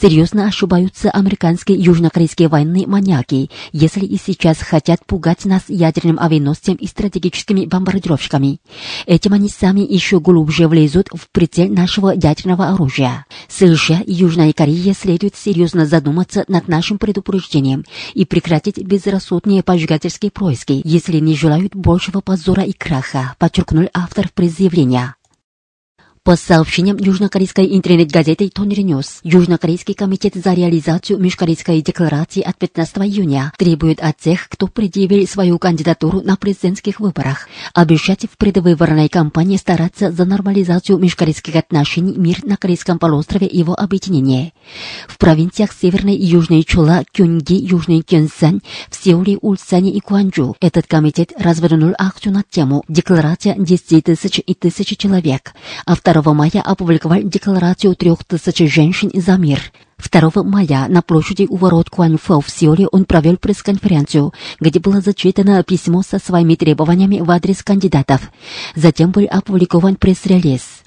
Серьезно 0.00 0.46
ошибаются 0.46 1.10
американские 1.10 1.78
южнокорейские 1.78 2.48
военные 2.48 2.86
маньяки, 2.86 3.50
если 3.72 4.04
и 4.04 4.18
сейчас 4.18 4.58
хотят 4.58 5.04
пугать 5.06 5.44
нас 5.44 5.62
ядерным 5.68 6.18
авианосцем 6.18 6.74
и 6.74 6.86
стратегическими 6.86 7.66
бомбардировщиками. 7.66 8.60
Этим 9.06 9.32
они 9.32 9.48
сами 9.48 9.80
еще 9.80 10.20
глубже 10.20 10.68
влезут 10.68 11.08
в 11.12 11.28
прицел 11.30 11.68
нашего 11.68 12.10
ядерного 12.10 12.68
оружия. 12.68 13.26
США 13.48 14.00
и 14.04 14.12
Южная 14.12 14.52
Корея 14.52 14.94
следует 14.94 15.36
серьезно 15.36 15.86
задуматься 15.86 16.44
над 16.48 16.68
нашим 16.68 16.98
предупреждением 16.98 17.84
и 18.14 18.24
прекратить 18.24 18.78
безрассудные 18.78 19.62
поджигательские 19.62 20.30
происки, 20.30 20.80
если 20.84 21.18
не 21.18 21.36
желают 21.36 21.74
большего 21.74 22.20
позора 22.20 22.62
и 22.62 22.72
краха, 22.72 23.34
подчеркнул 23.38 23.88
автор 23.92 24.28
пресс-заявления. 24.34 25.16
По 26.24 26.36
сообщениям 26.36 26.96
южнокорейской 26.96 27.76
интернет-газеты 27.76 28.48
Тонри 28.48 28.80
Ньюс, 28.80 29.18
Южнокорейский 29.24 29.92
комитет 29.92 30.32
за 30.34 30.54
реализацию 30.54 31.18
межкорейской 31.18 31.82
декларации 31.82 32.40
от 32.40 32.56
15 32.56 32.96
июня 33.00 33.52
требует 33.58 34.00
от 34.00 34.16
тех, 34.16 34.48
кто 34.48 34.66
предъявил 34.66 35.28
свою 35.28 35.58
кандидатуру 35.58 36.22
на 36.22 36.36
президентских 36.36 36.98
выборах, 36.98 37.46
обещать 37.74 38.24
в 38.24 38.38
предвыборной 38.38 39.10
кампании 39.10 39.58
стараться 39.58 40.10
за 40.12 40.24
нормализацию 40.24 40.96
межкорейских 40.96 41.56
отношений, 41.56 42.16
мир 42.16 42.42
на 42.42 42.56
Корейском 42.56 42.98
полуострове 42.98 43.46
и 43.46 43.58
его 43.58 43.78
объединение. 43.78 44.54
В 45.06 45.18
провинциях 45.18 45.72
Северной 45.78 46.14
и 46.14 46.24
Южной 46.24 46.62
Чула, 46.62 47.04
Кюнги, 47.12 47.52
Южный 47.52 48.00
Кёнсан, 48.00 48.62
в 48.88 48.96
Сеуле, 48.96 49.36
Ульсане 49.42 49.90
и 49.90 50.00
Куанчжу 50.00 50.56
этот 50.62 50.86
комитет 50.86 51.34
развернул 51.38 51.92
акцию 51.98 52.32
на 52.32 52.44
тему 52.48 52.82
«Декларация 52.88 53.56
10 53.58 54.04
тысяч 54.04 54.40
и 54.46 54.54
тысячи 54.54 54.96
человек». 54.96 55.52
Автор 55.84 56.13
2 56.22 56.32
мая 56.32 56.62
опубликовал 56.64 57.22
декларацию 57.22 57.96
трех 57.96 58.22
тысяч 58.22 58.72
женщин 58.72 59.10
за 59.14 59.36
мир. 59.36 59.60
2 59.98 60.44
мая 60.44 60.86
на 60.88 61.02
площади 61.02 61.46
у 61.48 61.56
ворот 61.56 61.90
Куаньфо 61.90 62.40
в 62.40 62.48
Сеуле 62.48 62.86
он 62.86 63.04
провел 63.04 63.36
пресс-конференцию, 63.36 64.32
где 64.60 64.78
было 64.78 65.00
зачитано 65.00 65.64
письмо 65.64 66.02
со 66.02 66.20
своими 66.20 66.54
требованиями 66.54 67.18
в 67.18 67.28
адрес 67.32 67.64
кандидатов. 67.64 68.30
Затем 68.76 69.10
был 69.10 69.26
опубликован 69.28 69.96
пресс-релиз. 69.96 70.83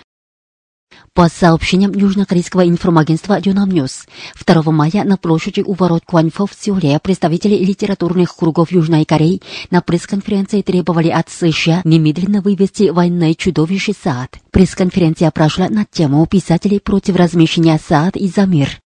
По 1.14 1.30
сообщениям 1.30 1.94
южнокорейского 1.94 2.68
информагентства 2.68 3.40
Юнам 3.44 3.70
Ньюс, 3.70 4.06
2 4.46 4.72
мая 4.72 5.04
на 5.04 5.18
площади 5.18 5.62
у 5.62 5.74
ворот 5.74 6.04
Куаньфо 6.06 6.46
в 6.46 6.54
Сеуле 6.54 7.00
представители 7.00 7.56
литературных 7.56 8.36
кругов 8.36 8.72
Южной 8.72 9.06
Кореи 9.06 9.42
на 9.72 9.82
пресс-конференции 9.82 10.62
требовали 10.62 11.10
от 11.10 11.30
США 11.30 11.82
немедленно 11.84 12.42
вывести 12.42 12.90
военное 12.90 13.34
чудовище 13.34 13.94
THAAD. 13.94 14.40
Пресс-конференция 14.52 15.32
прошла 15.32 15.70
на 15.70 15.86
тему 15.86 16.26
писателей 16.28 16.80
против 16.80 17.16
размещения 17.16 17.80
THAAD 17.80 18.16
и 18.18 18.28
за 18.28 18.46
мир. 18.46 18.80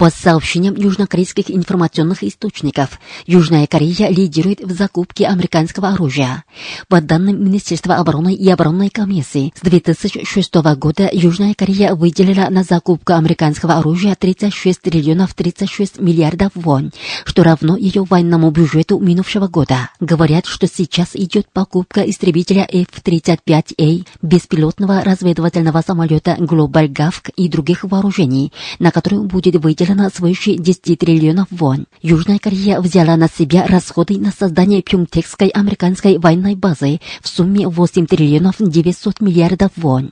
По 0.00 0.08
сообщениям 0.08 0.76
южнокорейских 0.76 1.50
информационных 1.50 2.24
источников, 2.24 2.98
Южная 3.26 3.66
Корея 3.66 4.08
лидирует 4.08 4.62
в 4.62 4.72
закупке 4.72 5.26
американского 5.26 5.90
оружия. 5.90 6.44
По 6.88 7.02
данным 7.02 7.44
Министерства 7.44 7.96
обороны 7.96 8.32
и 8.32 8.48
оборонной 8.48 8.88
комиссии, 8.88 9.52
с 9.54 9.60
2006 9.60 10.54
года 10.78 11.10
Южная 11.12 11.52
Корея 11.52 11.94
выделила 11.94 12.48
на 12.48 12.62
закупку 12.62 13.12
американского 13.12 13.74
оружия 13.74 14.16
36 14.18 14.80
триллионов 14.80 15.34
36 15.34 16.00
миллиардов 16.00 16.52
вон, 16.54 16.92
что 17.26 17.42
равно 17.42 17.76
ее 17.76 18.02
военному 18.04 18.50
бюджету 18.50 18.98
минувшего 19.00 19.48
года. 19.48 19.90
Говорят, 20.00 20.46
что 20.46 20.66
сейчас 20.66 21.10
идет 21.12 21.46
покупка 21.52 22.00
истребителя 22.08 22.66
F-35A, 22.72 24.06
беспилотного 24.22 25.02
разведывательного 25.04 25.82
самолета 25.86 26.38
Global 26.38 26.88
Gavk 26.88 27.34
и 27.36 27.50
других 27.50 27.84
вооружений, 27.84 28.50
на 28.78 28.92
которые 28.92 29.24
будет 29.24 29.56
выделено 29.56 29.89
свыше 30.10 30.54
10 30.54 30.98
триллионов 30.98 31.48
вон. 31.50 31.86
Южная 32.02 32.38
Корея 32.38 32.80
взяла 32.80 33.16
на 33.16 33.28
себя 33.28 33.66
расходы 33.66 34.18
на 34.18 34.32
создание 34.32 34.82
Пюнгтекской 34.82 35.48
американской 35.48 36.18
военной 36.18 36.54
базы 36.54 37.00
в 37.20 37.28
сумме 37.28 37.68
8 37.68 38.06
триллионов 38.06 38.56
900 38.58 39.20
миллиардов 39.20 39.70
вон. 39.76 40.10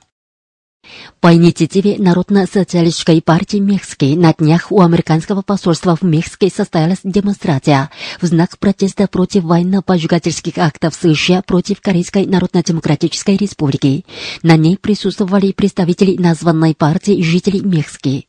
По 1.19 1.33
инициативе 1.33 1.97
Народно-социалистической 1.97 3.21
партии 3.21 3.57
Мексики 3.57 4.15
на 4.15 4.33
днях 4.33 4.71
у 4.71 4.81
американского 4.81 5.41
посольства 5.41 5.95
в 5.95 6.01
Мексике 6.01 6.49
состоялась 6.49 6.99
демонстрация 7.03 7.91
в 8.21 8.25
знак 8.25 8.57
протеста 8.57 9.07
против 9.07 9.43
военно-поджигательских 9.43 10.57
актов 10.57 10.95
США 10.95 11.41
против 11.41 11.81
Корейской 11.81 12.25
Народно-демократической 12.25 13.35
республики. 13.35 14.05
На 14.41 14.55
ней 14.55 14.77
присутствовали 14.77 15.51
представители 15.51 16.15
названной 16.17 16.73
партии 16.73 17.15
и 17.15 17.23
жителей 17.23 17.61
Мексики. 17.61 18.28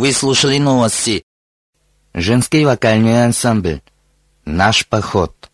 Вы 0.00 0.14
слушали 0.14 0.56
новости. 0.56 1.24
Женский 2.14 2.64
вокальный 2.64 3.22
ансамбль. 3.22 3.82
Наш 4.46 4.86
поход. 4.86 5.50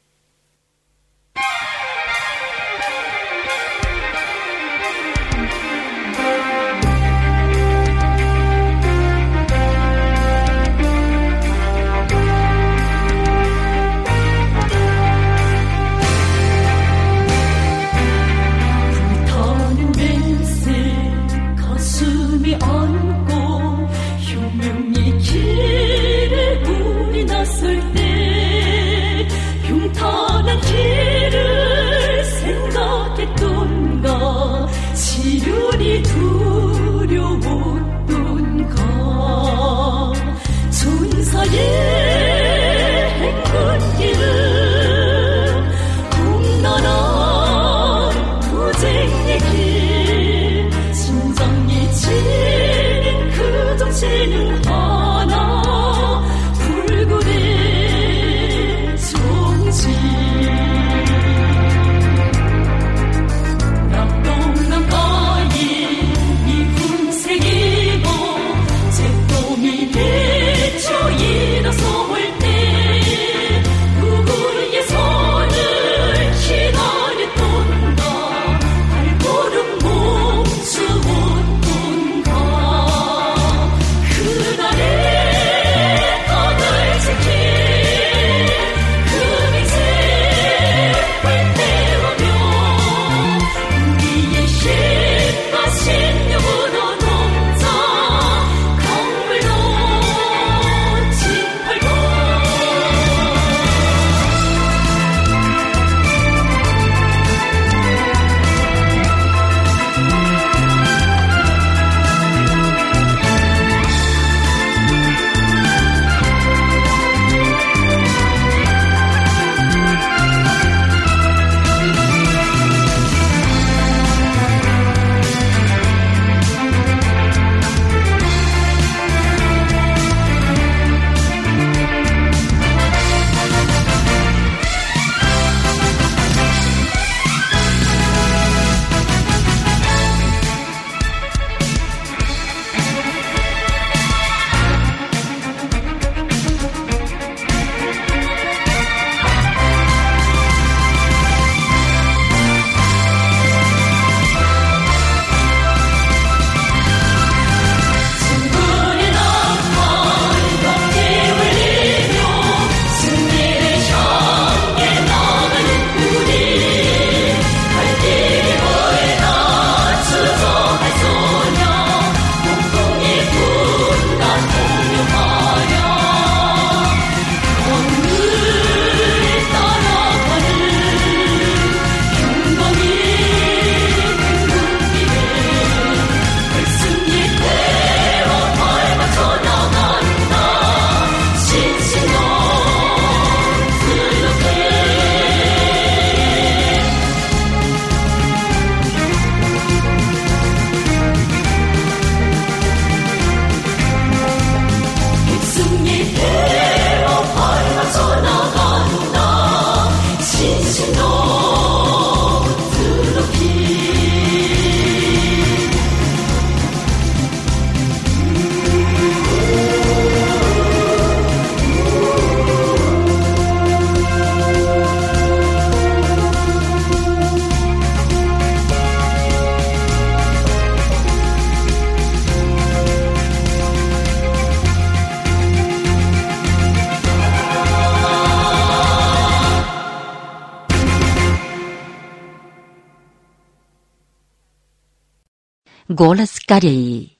Голос 245.98 246.40
Кореи. 246.46 247.16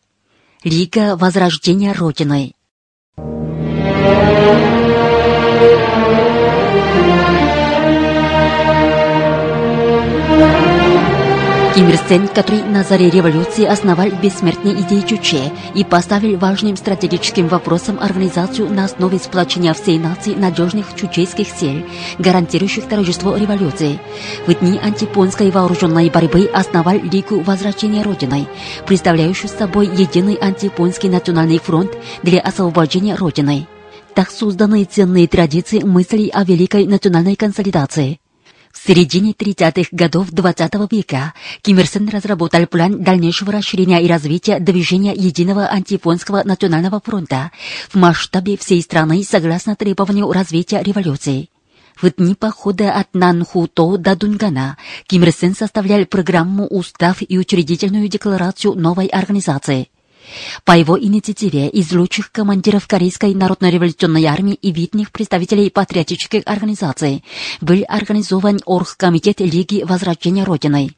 Лига 0.63 1.17
Возрождения 1.17 1.95
Родины. 1.95 2.53
Ким 11.77 11.91
Ир 11.91 11.99
Сен, 12.09 12.27
который 12.29 12.63
на 12.63 12.83
заре 12.85 13.11
революции 13.11 13.67
основал 13.67 14.09
бессмертные 14.09 14.81
идеи 14.81 15.01
Чуче 15.07 15.53
и 15.75 15.85
поставил 15.85 16.39
важным 16.39 16.75
стратегическим 16.75 17.49
вопросом 17.49 17.99
организацию 18.01 18.73
на 18.73 18.87
основе 18.87 19.19
сплочения 19.19 19.75
всей 19.75 19.99
нации 19.99 20.33
надежных 20.33 20.95
чучейских 20.95 21.47
сил, 21.47 21.85
гарантирующих 22.19 22.89
торжество 22.89 23.37
революции. 23.37 24.01
В 24.47 24.55
дни 24.55 24.79
антипонской 24.79 25.51
вооруженной 25.51 26.09
борьбы 26.09 26.49
основал 26.51 26.97
Лигу 26.97 27.41
Возвращения 27.41 28.01
Родины, 28.01 28.49
представляющую 28.87 29.51
собой 29.51 29.89
единый 29.89 30.37
антипонский 30.37 31.11
национальный 31.11 31.59
фронт 31.59 31.91
для 32.23 32.41
освобождения 32.41 33.17
Родины. 33.17 33.67
Так 34.15 34.31
созданы 34.31 34.85
ценные 34.85 35.29
традиции 35.29 35.81
мыслей 35.81 36.31
о 36.33 36.43
великой 36.43 36.87
национальной 36.87 37.37
консолидации. 37.37 38.19
В 38.77 38.87
середине 38.87 39.33
30-х 39.33 39.89
годов 39.91 40.31
20 40.31 40.75
века 40.93 41.33
Ким 41.63 41.79
Ир 41.79 41.87
Сен 41.87 42.09
разработал 42.09 42.67
план 42.67 43.03
дальнейшего 43.03 43.51
расширения 43.51 44.01
и 44.03 44.07
развития 44.07 44.61
движения 44.61 45.15
Единого 45.15 45.67
антияпонского 45.67 46.43
национального 46.45 47.01
фронта 47.05 47.51
в 47.89 47.95
масштабе 47.97 48.57
всей 48.59 48.83
страны 48.83 49.25
согласно 49.25 49.77
требованию 49.77 50.31
развития 50.31 50.83
революции. 50.83 51.49
В 52.01 52.11
дни 52.13 52.35
похода 52.35 52.93
от 52.93 53.13
Нанхуто 53.15 53.97
до 53.97 54.15
Дунгана 54.15 54.77
Ким 55.07 55.25
Ир 55.25 55.33
Сен 55.33 55.57
составлял 55.57 56.05
программу, 56.05 56.67
устав 56.67 57.23
и 57.27 57.39
учредительную 57.39 58.09
декларацию 58.09 58.75
новой 58.75 59.07
организации– 59.07 59.89
по 60.65 60.73
его 60.73 60.99
инициативе 60.99 61.69
из 61.69 61.93
лучших 61.93 62.33
командиров 62.33 62.87
Корейской 62.87 63.35
народно-революционной 63.35 64.25
армии 64.25 64.55
и 64.55 64.73
видных 64.73 65.13
представителей 65.13 65.71
патриотических 65.71 66.43
организаций 66.47 67.25
был 67.61 67.85
организован 67.89 68.61
Оргкомитет 68.65 69.41
Лиги 69.41 69.83
Возвращения 69.83 70.45
Родины. 70.45 70.91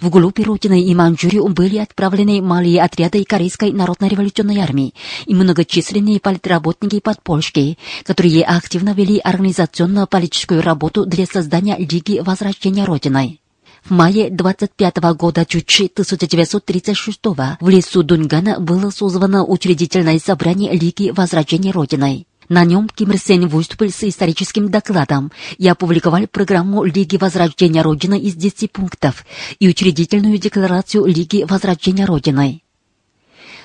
В 0.00 0.10
глубь 0.10 0.38
Родины 0.40 0.82
и 0.82 0.94
Манчжурию 0.94 1.48
были 1.48 1.78
отправлены 1.78 2.40
малые 2.40 2.82
отряды 2.82 3.24
Корейской 3.24 3.72
народно-революционной 3.72 4.58
армии 4.58 4.94
и 5.26 5.34
многочисленные 5.34 6.20
политработники 6.20 7.00
подпольщики, 7.00 7.78
которые 8.04 8.44
активно 8.44 8.90
вели 8.90 9.18
организационно-политическую 9.18 10.62
работу 10.62 11.04
для 11.04 11.26
создания 11.26 11.76
Лиги 11.78 12.20
Возвращения 12.20 12.84
Родины. 12.84 13.38
В 13.86 13.92
мае 13.92 14.30
25 14.30 14.96
года 15.14 15.44
Чучи 15.46 15.84
1936 15.84 17.20
в 17.60 17.68
лесу 17.68 18.02
Дунгана 18.02 18.58
было 18.58 18.90
созвано 18.90 19.44
учредительное 19.44 20.18
собрание 20.18 20.72
Лиги 20.72 21.12
Возрождения 21.14 21.70
Родины. 21.70 22.26
На 22.48 22.64
нем 22.64 22.88
Ким 22.92 23.12
Ир 23.12 23.18
Сен 23.20 23.46
выступил 23.46 23.92
с 23.92 24.02
историческим 24.02 24.72
докладом 24.72 25.30
и 25.56 25.68
опубликовал 25.68 26.26
программу 26.26 26.82
Лиги 26.82 27.16
Возрождения 27.16 27.82
Родины 27.82 28.18
из 28.18 28.34
10 28.34 28.72
пунктов 28.72 29.24
и 29.60 29.68
учредительную 29.68 30.38
декларацию 30.38 31.06
Лиги 31.06 31.44
Возрождения 31.48 32.06
Родины. 32.06 32.62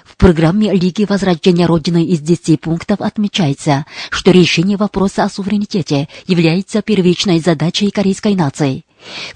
В 0.06 0.18
программе 0.18 0.72
Лиги 0.72 1.04
Возрождения 1.04 1.66
Родины 1.66 2.06
из 2.06 2.20
10 2.20 2.62
пунктов 2.62 3.02
отмечается, 3.02 3.88
что 4.12 4.30
решение 4.30 4.78
вопроса 4.78 5.24
о 5.24 5.30
суверенитете 5.30 6.10
является 6.28 6.84
первичной 6.84 7.40
задачей 7.40 7.90
корейской 7.90 8.36
нации. 8.36 8.86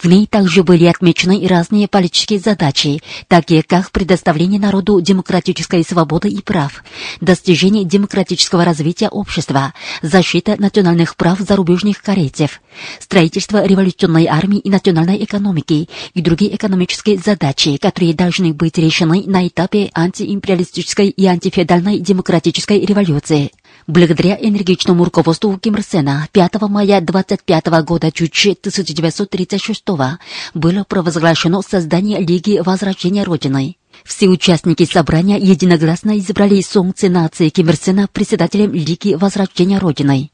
В 0.02 0.08
ней 0.08 0.28
также 0.28 0.64
были 0.64 0.86
отмечены 0.86 1.40
и 1.40 1.48
разные 1.48 1.88
политические 1.88 2.40
задачи, 2.40 3.02
такие 3.28 3.64
как 3.64 3.92
предоставление 3.92 4.60
народу 4.60 5.02
демократической 5.02 5.84
свободы 5.84 6.30
и 6.30 6.42
прав, 6.42 6.84
достижение 7.22 7.86
демократического 7.86 8.66
развития 8.66 9.10
общества, 9.10 9.74
защита 10.02 10.56
национальных 10.60 11.16
прав 11.16 11.40
зарубежных 11.40 12.02
корейцев, 12.02 12.62
строительство 13.00 13.66
революционной 13.66 14.28
армии 14.28 14.60
и 14.60 14.70
национальной 14.70 15.24
экономики 15.24 15.90
и 16.14 16.22
другие 16.22 16.56
экономические 16.56 17.18
задачи, 17.18 17.78
которые 17.78 18.14
должны 18.14 18.54
быть 18.54 18.78
решены 18.78 19.24
на 19.26 19.48
этапе 19.48 19.90
антиимпериалистической 19.94 21.10
и 21.10 21.26
антифеодальной 21.26 22.00
демократической 22.00 22.80
революции. 22.86 23.52
Благодаря 23.88 24.36
энергичному 24.36 25.06
руководству 25.06 25.58
Ким 25.60 25.76
Ир 25.76 25.84
Сена 25.84 26.28
5 26.32 26.62
мая 26.70 27.02
25 27.02 27.66
года 27.84 28.12
Чучи 28.12 28.52
1936 28.52 29.84
было 30.54 30.84
провозглашено 30.88 31.62
создание 31.62 32.20
Лиги 32.20 32.62
Возвращения 32.64 33.24
Родины. 33.24 33.78
Все 34.04 34.28
участники 34.28 34.86
собрания 34.86 35.38
единогласно 35.38 36.18
избрали 36.18 36.62
Солнце 36.62 37.10
нации 37.10 37.50
Ким 37.50 37.70
Ир 37.70 37.76
Сена 37.76 38.08
председателем 38.12 38.74
Лиги 38.74 39.14
Возвращения 39.14 39.78
Родины. 39.78 40.32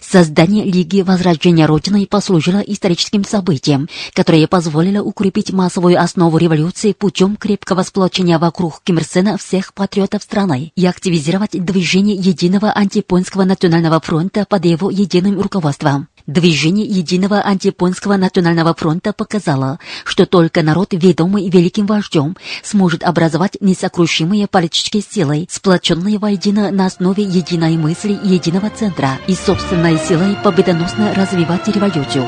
Создание 0.00 0.64
Лиги 0.64 1.02
Возрождения 1.02 1.66
Родины 1.66 2.06
послужило 2.06 2.58
историческим 2.58 3.24
событием, 3.24 3.88
которое 4.12 4.46
позволило 4.46 5.02
укрепить 5.02 5.52
массовую 5.52 6.00
основу 6.00 6.36
революции 6.36 6.92
путем 6.92 7.36
крепкого 7.36 7.82
сплочения 7.82 8.38
вокруг 8.38 8.80
Ким 8.84 8.98
Ир 8.98 9.04
Сена 9.04 9.38
всех 9.38 9.72
патриотов 9.74 10.22
страны 10.22 10.72
и 10.76 10.86
активизировать 10.86 11.52
движение 11.52 12.16
Единого 12.16 12.72
антипонского 12.72 13.44
национального 13.44 14.00
фронта 14.00 14.44
под 14.48 14.64
его 14.64 14.90
единым 14.90 15.40
руководством. 15.40 16.08
Движение 16.30 16.86
Единого 16.86 17.44
антияпонского 17.44 18.16
национального 18.16 18.72
фронта 18.72 19.12
показало, 19.12 19.80
что 20.04 20.26
только 20.26 20.62
народ, 20.62 20.90
ведомый 20.92 21.48
великим 21.48 21.86
вождем, 21.86 22.36
сможет 22.62 23.02
образовать 23.02 23.56
несокрушимые 23.60 24.46
политические 24.46 25.02
силы, 25.02 25.48
сплоченные 25.50 26.18
воедино 26.18 26.70
на 26.70 26.86
основе 26.86 27.24
единой 27.24 27.76
мысли 27.76 28.12
и 28.12 28.34
единого 28.34 28.70
центра 28.70 29.18
и 29.26 29.34
собственной 29.34 29.98
силой 29.98 30.36
победоносно 30.44 31.12
развивать 31.16 31.66
революцию. 31.66 32.24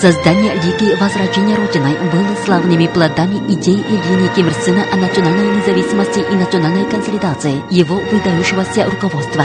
Создание 0.00 0.54
Лиги 0.54 0.94
Возрождения 1.00 1.56
Родины 1.56 1.96
было 2.12 2.44
славными 2.44 2.86
плодами 2.86 3.52
идей 3.52 3.74
Ильи 3.74 4.30
Ким 4.36 4.46
Ир 4.46 4.54
Сена 4.64 4.84
о 4.92 4.96
национальной 4.96 5.56
независимости 5.56 6.20
и 6.20 6.36
национальной 6.36 6.88
консолидации 6.88 7.60
его 7.68 7.96
выдающегося 7.96 8.88
руководства. 8.88 9.44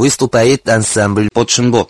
Выступает 0.00 0.66
ансамбль 0.66 1.28
Подшинбо. 1.30 1.86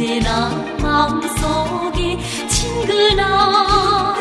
언제나 0.00 0.48
마음속에 0.80 2.18
친근한 2.48 4.16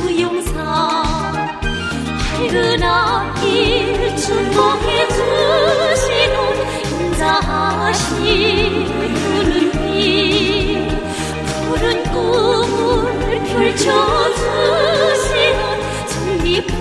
그 0.00 0.18
용사 0.18 1.02
밝은 2.38 2.82
아이를 2.82 4.16
축복해 4.16 5.06
주시는 5.08 6.36
인자하시는 7.02 8.24
이 9.92 10.88
푸른 11.68 12.02
꿈을 12.04 13.44
펼쳐주시는 13.44 14.48
승리꾼 16.08 16.78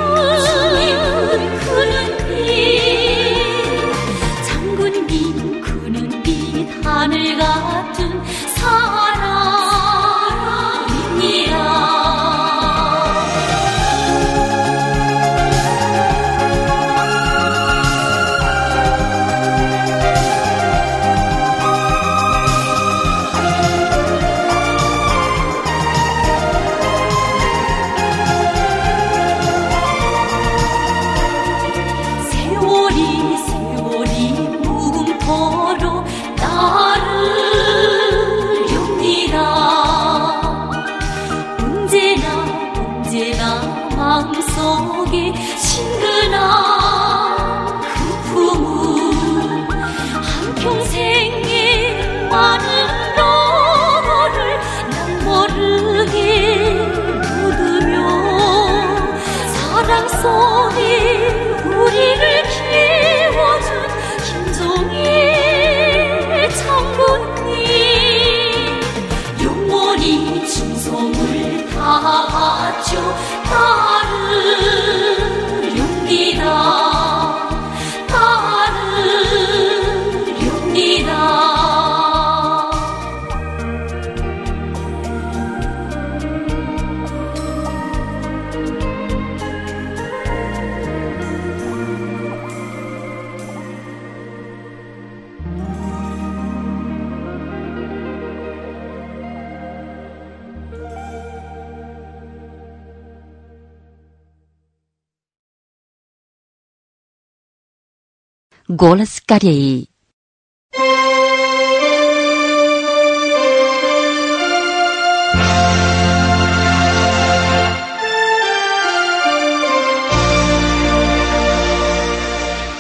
Голос 108.85 109.21
Кореи. 109.25 109.87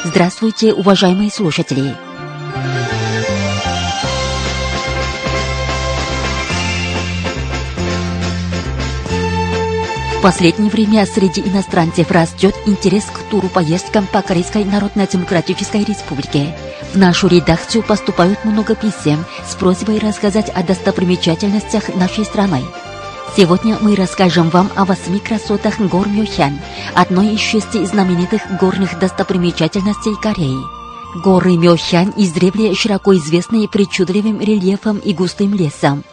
Здравствуйте, 0.03 0.73
уважаемые 0.73 1.31
слушатели! 1.31 1.95
Последнее 10.23 10.71
время 10.71 11.05
среди 11.05 11.41
иностранцев 11.41 12.09
растет 12.09 12.55
интерес 12.65 13.03
к 13.03 13.29
турпоездкам 13.29 14.07
по 14.07 14.21
Корейской 14.21 14.63
Народно-Демократической 14.63 15.83
Республике. 15.83 16.55
В 16.93 16.97
нашу 16.97 17.27
редакцию 17.27 17.83
поступают 17.83 18.45
много 18.45 18.73
писем 18.73 19.25
с 19.45 19.53
просьбой 19.55 19.99
рассказать 19.99 20.49
о 20.49 20.63
достопримечательностях 20.63 21.93
нашей 21.95 22.23
страны. 22.23 22.61
Сегодня 23.35 23.77
мы 23.81 23.97
расскажем 23.97 24.49
вам 24.49 24.69
о 24.77 24.85
восьми 24.85 25.19
красотах 25.19 25.77
гор 25.81 26.07
Мёхян, 26.07 26.57
одной 26.95 27.33
из 27.33 27.41
шести 27.41 27.83
знаменитых 27.85 28.43
горных 28.61 28.97
достопримечательностей 28.99 30.15
Кореи. 30.21 30.63
Горы 31.21 31.57
Мёхян 31.57 32.13
издревле 32.15 32.73
широко 32.75 33.13
известны 33.17 33.67
причудливым 33.67 34.39
рельефом 34.39 34.99
и 34.99 35.13
густым 35.13 35.53
лесом. 35.53 36.05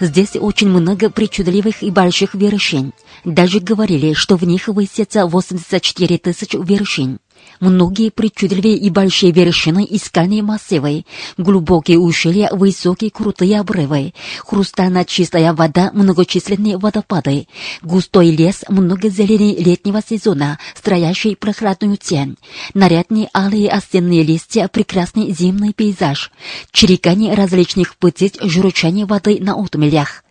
Здесь 0.00 0.36
очень 0.36 0.68
много 0.68 1.10
причудливых 1.10 1.82
и 1.82 1.90
больших 1.90 2.34
вершин. 2.34 2.92
Даже 3.24 3.60
говорили, 3.60 4.12
что 4.12 4.36
в 4.36 4.44
них 4.44 4.68
высятся 4.68 5.26
84 5.26 6.18
тысяч 6.18 6.54
вершин. 6.54 7.18
Многие 7.60 8.10
причудливые 8.10 8.76
и 8.76 8.90
большие 8.90 9.32
вершины 9.32 9.84
и 9.84 9.98
скальные 9.98 10.42
массивы, 10.42 11.04
глубокие 11.38 11.98
ущелья, 11.98 12.50
высокие 12.52 13.10
крутые 13.10 13.60
обрывы, 13.60 14.12
хрустально-чистая 14.40 15.54
вода, 15.54 15.90
многочисленные 15.94 16.76
водопады, 16.76 17.46
густой 17.82 18.30
лес, 18.30 18.64
много 18.68 19.08
зелени 19.08 19.54
летнего 19.56 20.02
сезона, 20.06 20.58
строящий 20.74 21.36
прохладную 21.36 21.96
тень, 21.96 22.36
нарядные 22.74 23.28
алые 23.34 23.70
осенние 23.70 24.22
листья, 24.24 24.68
прекрасный 24.68 25.32
зимний 25.32 25.72
пейзаж, 25.72 26.32
чириканье 26.72 27.34
различных 27.34 27.96
птиц, 27.96 28.34
журчание 28.42 29.06
воды 29.06 29.38
на 29.40 29.54
отмелях. 29.54 30.24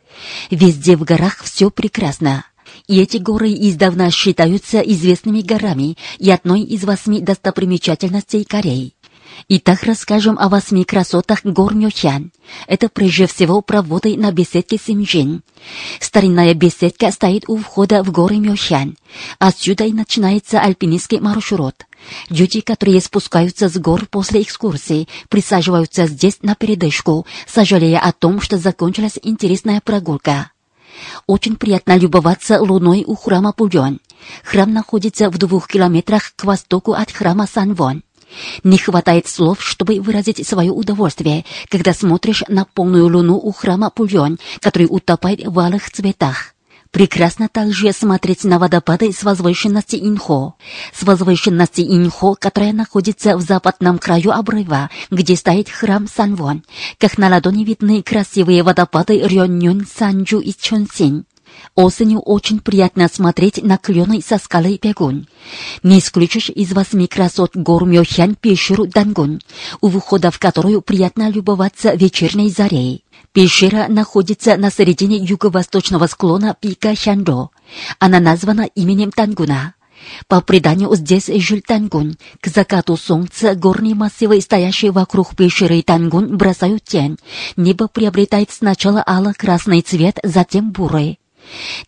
Везде 0.52 0.96
в 0.96 1.04
горах 1.04 1.42
все 1.44 1.70
прекрасно. 1.70 2.46
И 2.88 3.00
эти 3.00 3.18
горы 3.18 3.52
издавна 3.54 4.12
считаются 4.12 4.80
известными 4.80 5.42
горами 5.42 5.98
и 6.20 6.30
одной 6.30 6.62
из 6.62 6.84
восьми 6.84 7.22
достопримечательностей 7.22 8.44
Кореи. 8.44 8.94
Итак, 9.48 9.84
расскажем 9.84 10.38
о 10.40 10.48
восьми 10.48 10.84
красотах 10.84 11.44
гор 11.44 11.74
Мёхян. 11.74 12.32
Это 12.68 12.90
прежде 12.90 13.28
всего 13.28 13.62
проводы 13.62 14.16
на 14.16 14.32
беседке 14.32 14.78
Симжин. 14.78 15.44
Старинная 16.00 16.54
беседка 16.54 17.12
стоит 17.12 17.46
у 17.48 17.58
входа 17.58 18.04
в 18.04 18.12
горы 18.12 18.38
Мёхян. 18.38 18.96
Отсюда 19.40 19.86
и 19.86 19.94
начинается 19.94 20.60
альпинистский 20.60 21.20
маршрут. 21.20 21.76
Люди, 22.30 22.62
которые 22.62 23.02
спускаются 23.02 23.70
с 23.70 23.78
гор 23.78 24.06
после 24.08 24.42
экскурсии, 24.42 25.08
присаживаются 25.30 26.06
здесь 26.06 26.40
на 26.42 26.54
передышку, 26.54 27.26
сожалея 27.48 28.00
о 28.00 28.12
том, 28.12 28.42
что 28.42 28.58
закончилась 28.58 29.18
интересная 29.24 29.82
прогулка. 29.82 30.53
Очень 31.28 31.56
приятно 31.56 31.98
любоваться 31.98 32.62
луной 32.62 33.04
у 33.06 33.16
храма 33.16 33.54
Пульон. 33.54 34.00
Храм 34.44 34.72
находится 34.72 35.30
в 35.30 35.38
двух 35.38 35.68
километрах 35.68 36.34
к 36.36 36.44
востоку 36.46 36.94
от 36.94 37.12
храма 37.12 37.48
Санвон. 37.48 38.04
Не 38.64 38.78
хватает 38.78 39.28
слов, 39.28 39.64
чтобы 39.64 40.00
выразить 40.00 40.48
свое 40.48 40.72
удовольствие, 40.72 41.46
когда 41.70 41.94
смотришь 41.94 42.44
на 42.48 42.66
полную 42.66 43.08
луну 43.08 43.38
у 43.38 43.52
храма 43.52 43.90
Пульон, 43.90 44.40
который 44.60 44.88
утопает 44.90 45.46
в 45.46 45.60
алых 45.60 45.92
цветах. 45.92 46.53
Прекрасно 46.94 47.50
также 47.50 47.92
смотреть 47.92 48.44
на 48.44 48.60
водопады 48.60 49.12
с 49.12 49.24
возвышенности 49.24 49.96
Инхо. 49.96 50.54
С 50.94 51.02
возвышенности 51.02 51.82
Инхо, 51.82 52.36
которая 52.36 52.72
находится 52.72 53.36
в 53.36 53.42
западном 53.42 53.98
краю 53.98 54.32
обрыва, 54.32 54.92
где 55.10 55.36
стоит 55.36 55.70
храм 55.70 56.08
Санвон, 56.08 56.64
как 57.00 57.18
на 57.18 57.30
ладони 57.30 57.64
видны 57.64 58.04
красивые 58.04 58.62
водопады 58.62 59.20
Рённюн, 59.20 59.88
Санджу 59.92 60.40
и 60.40 60.54
Чонсинь. 60.54 61.26
Осенью 61.76 62.20
очень 62.20 62.60
приятно 62.60 63.08
смотреть 63.08 63.64
на 63.64 63.78
клены 63.78 64.22
со 64.22 64.38
скалы 64.38 64.78
Пегун. 64.78 65.28
Не 65.82 66.00
исключишь 66.00 66.50
из 66.50 66.72
восьми 66.74 67.08
красот 67.08 67.56
гор 67.56 67.86
Мёхян 67.86 68.36
пещеру 68.36 68.86
Дангун, 68.86 69.42
у 69.82 69.90
входа 69.90 70.30
в 70.30 70.40
которую 70.40 70.82
приятно 70.82 71.30
любоваться 71.30 71.94
вечерней 71.94 72.50
зарей. 72.50 73.04
Пещера 73.32 73.88
находится 73.90 74.56
на 74.58 74.70
середине 74.70 75.18
юго-восточного 75.18 76.06
склона 76.06 76.56
пика 76.60 76.94
Хянро. 76.96 77.50
Она 77.98 78.20
названа 78.20 78.70
именем 78.76 79.12
Тангуна. 79.12 79.74
По 80.28 80.42
преданию, 80.42 80.94
здесь 80.96 81.28
жил 81.28 81.62
Тангун. 81.66 82.18
К 82.42 82.48
закату 82.48 82.98
солнца 82.98 83.56
горные 83.56 83.96
массивы, 83.96 84.42
стоящие 84.42 84.92
вокруг 84.92 85.36
пещеры 85.36 85.82
Тангун, 85.82 86.38
бросают 86.38 86.84
тень. 86.84 87.18
Небо 87.56 87.88
приобретает 87.88 88.52
сначала 88.52 89.04
ало-красный 89.06 89.82
цвет, 89.82 90.20
затем 90.24 90.72
бурый. 90.72 91.20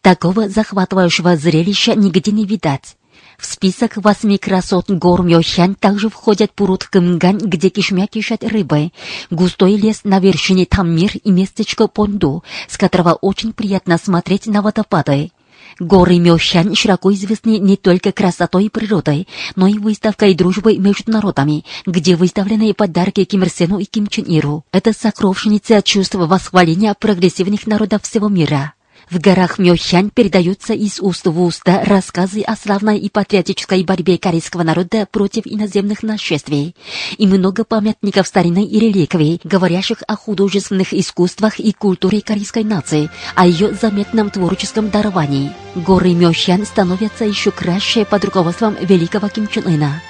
Такого 0.02 0.50
захватывающего 0.50 1.36
зрелища 1.38 1.96
нигде 1.96 2.32
не 2.32 2.46
видать. 2.46 2.96
В 3.38 3.46
список 3.46 3.98
восьми 3.98 4.38
красот 4.38 4.90
гор 4.90 5.24
Мёхян 5.24 5.76
также 5.76 6.10
входят 6.10 6.54
Пурут 6.54 6.86
Кымгань, 6.86 7.40
где 7.40 7.70
кишмя 7.70 8.08
кишат 8.08 8.44
рыбы, 8.44 8.92
густой 9.30 9.76
лес 9.76 10.02
на 10.04 10.20
вершине 10.20 10.66
Таммир 10.66 11.12
и 11.24 11.32
местечко 11.32 11.88
Понду, 11.88 12.44
с 12.70 12.78
которого 12.78 13.14
очень 13.14 13.52
приятно 13.52 13.98
смотреть 13.98 14.48
на 14.48 14.62
водопады. 14.62 15.32
Горы 15.80 16.20
Мёхян 16.20 16.74
широко 16.76 17.12
известны 17.14 17.58
не 17.58 17.76
только 17.76 18.14
красотой 18.14 18.66
и 18.66 18.70
природой, 18.70 19.28
но 19.58 19.68
и 19.68 19.78
выставкой 19.78 20.34
дружбы 20.34 20.78
между 20.78 21.12
народами, 21.12 21.66
где 21.86 22.16
выставлены 22.16 22.74
подарки 22.74 23.26
Ким 23.26 23.44
Ир 23.44 23.50
Сену 23.50 23.80
и 23.80 23.86
Ким 23.86 24.08
Чен 24.08 24.26
Иру. 24.26 24.64
Это 24.72 24.94
сокровищница 24.94 25.82
чувств 25.82 26.16
восхваления 26.16 26.94
прогрессивных 26.94 27.68
народов 27.68 28.04
всего 28.04 28.30
мира. 28.30 28.75
В 29.10 29.20
горах 29.20 29.60
Мёхян 29.60 30.10
передаются 30.10 30.74
из 30.74 31.00
уст 31.00 31.28
в 31.28 31.42
уста 31.42 31.84
рассказы 31.84 32.42
о 32.42 32.56
славной 32.56 32.98
и 32.98 33.10
патриотической 33.10 33.84
борьбе 33.84 34.18
корейского 34.18 34.64
народа 34.64 35.08
против 35.12 35.44
иноземных 35.46 36.02
нашествий 36.02 36.76
и 37.18 37.28
много 37.28 37.64
памятников 37.66 38.28
старины 38.28 38.66
и 38.66 38.80
реликвий, 38.80 39.40
говорящих 39.44 39.98
о 40.08 40.16
художественных 40.16 40.94
искусствах 40.94 41.60
и 41.60 41.72
культуре 41.72 42.22
корейской 42.22 42.64
нации, 42.64 43.10
о 43.36 43.46
ее 43.46 43.74
заметном 43.74 44.32
творческом 44.32 44.90
даровании. 44.90 45.52
Горы 45.76 46.14
Мёхян 46.14 46.66
становятся 46.66 47.26
еще 47.26 47.52
краше 47.52 48.06
под 48.06 48.26
руководством 48.26 48.76
великого 48.82 49.30
Ким 49.30 49.48
Чен 49.48 49.68
Ына. 49.68 50.02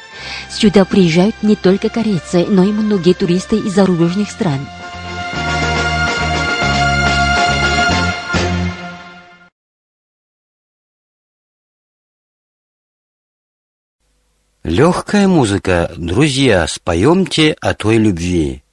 Сюда 0.49 0.85
приезжают 0.85 1.35
не 1.41 1.55
только 1.55 1.89
корейцы, 1.89 2.45
но 2.47 2.63
и 2.63 2.71
многие 2.71 3.13
туристы 3.13 3.57
из 3.57 3.75
зарубежных 3.75 4.31
стран. 4.31 4.65
Легкая 14.65 15.27
музыка. 15.27 15.91
Друзья, 15.95 16.67
споемте 16.67 17.55
о 17.61 17.75
той 17.75 17.97
любви. 17.97 18.64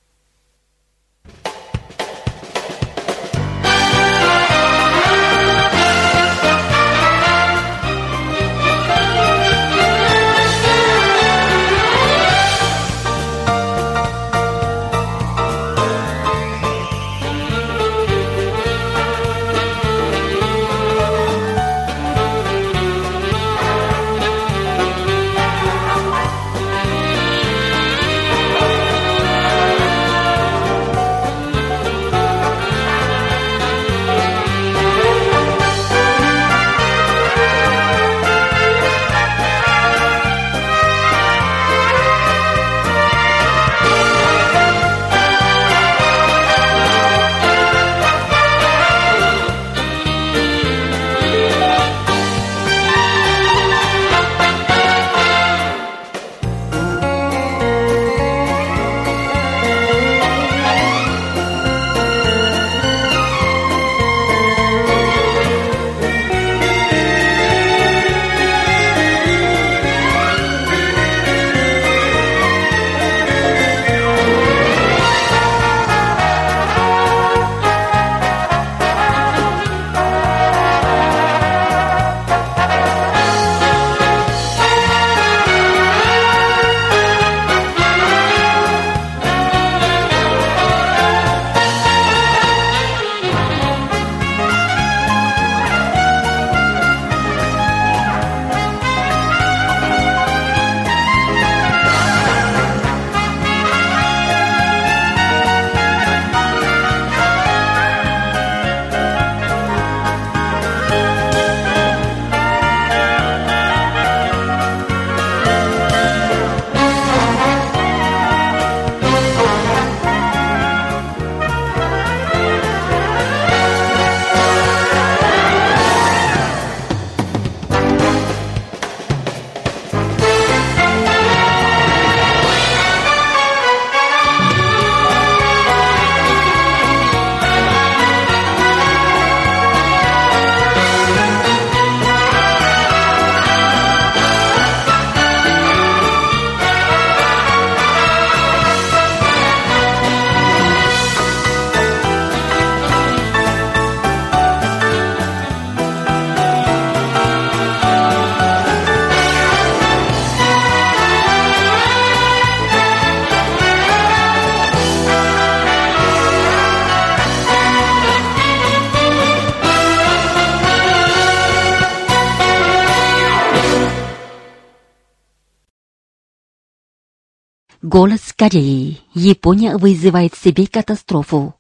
Голос 177.93 178.33
Кореи. 178.35 179.01
Япония 179.13 179.77
вызывает 179.77 180.35
себе 180.35 180.67
катастрофу. 180.67 181.55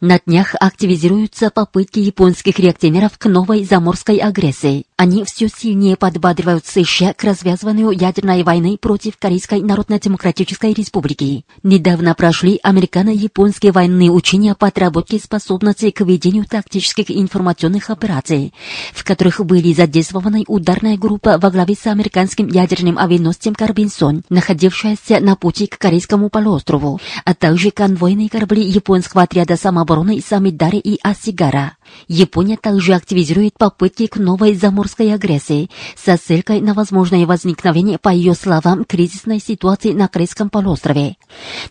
На 0.00 0.20
днях 0.24 0.54
активизируются 0.60 1.50
попытки 1.50 1.98
японских 1.98 2.60
реакционеров 2.60 3.18
к 3.18 3.28
новой 3.28 3.64
заморской 3.64 4.18
агрессии. 4.18 4.84
Они 4.96 5.24
все 5.24 5.48
сильнее 5.48 5.96
подбадривают 5.96 6.66
США 6.66 7.14
к 7.14 7.24
развязыванию 7.24 7.90
ядерной 7.90 8.44
войны 8.44 8.78
против 8.80 9.16
Корейской 9.16 9.60
Народно-Демократической 9.60 10.72
Республики. 10.72 11.44
Недавно 11.64 12.14
прошли 12.14 12.60
американо-японские 12.62 13.72
военные 13.72 14.10
учения 14.10 14.54
по 14.54 14.68
отработке 14.68 15.18
способностей 15.18 15.90
к 15.90 16.00
ведению 16.02 16.44
тактических 16.44 17.10
информационных 17.10 17.90
операций, 17.90 18.52
в 18.94 19.02
которых 19.02 19.44
были 19.44 19.72
задействованы 19.72 20.44
ударная 20.46 20.96
группа 20.96 21.38
во 21.38 21.50
главе 21.50 21.74
с 21.74 21.86
американским 21.88 22.46
ядерным 22.46 22.98
авианосцем 22.98 23.54
«Карбинсон», 23.54 24.22
находившаяся 24.28 25.18
на 25.18 25.34
пути 25.34 25.66
к 25.66 25.76
Корейскому 25.78 26.28
полуострову, 26.28 27.00
а 27.24 27.34
также 27.34 27.72
конвойные 27.72 28.28
корабли 28.28 28.62
японского 28.62 29.22
отряда 29.22 29.56
самообороны 29.88 30.18
самообороны 30.18 30.20
Самидари 30.20 30.78
и 30.78 30.98
Асигара. 31.02 31.76
Япония 32.06 32.56
также 32.56 32.94
активизирует 32.94 33.54
попытки 33.58 34.06
к 34.06 34.16
новой 34.16 34.54
заморской 34.54 35.12
агрессии 35.14 35.70
со 35.96 36.16
ссылкой 36.16 36.60
на 36.60 36.74
возможное 36.74 37.26
возникновение, 37.26 37.98
по 37.98 38.10
ее 38.10 38.34
словам, 38.34 38.84
кризисной 38.84 39.40
ситуации 39.40 39.92
на 39.92 40.08
Корейском 40.08 40.50
полуострове. 40.50 41.16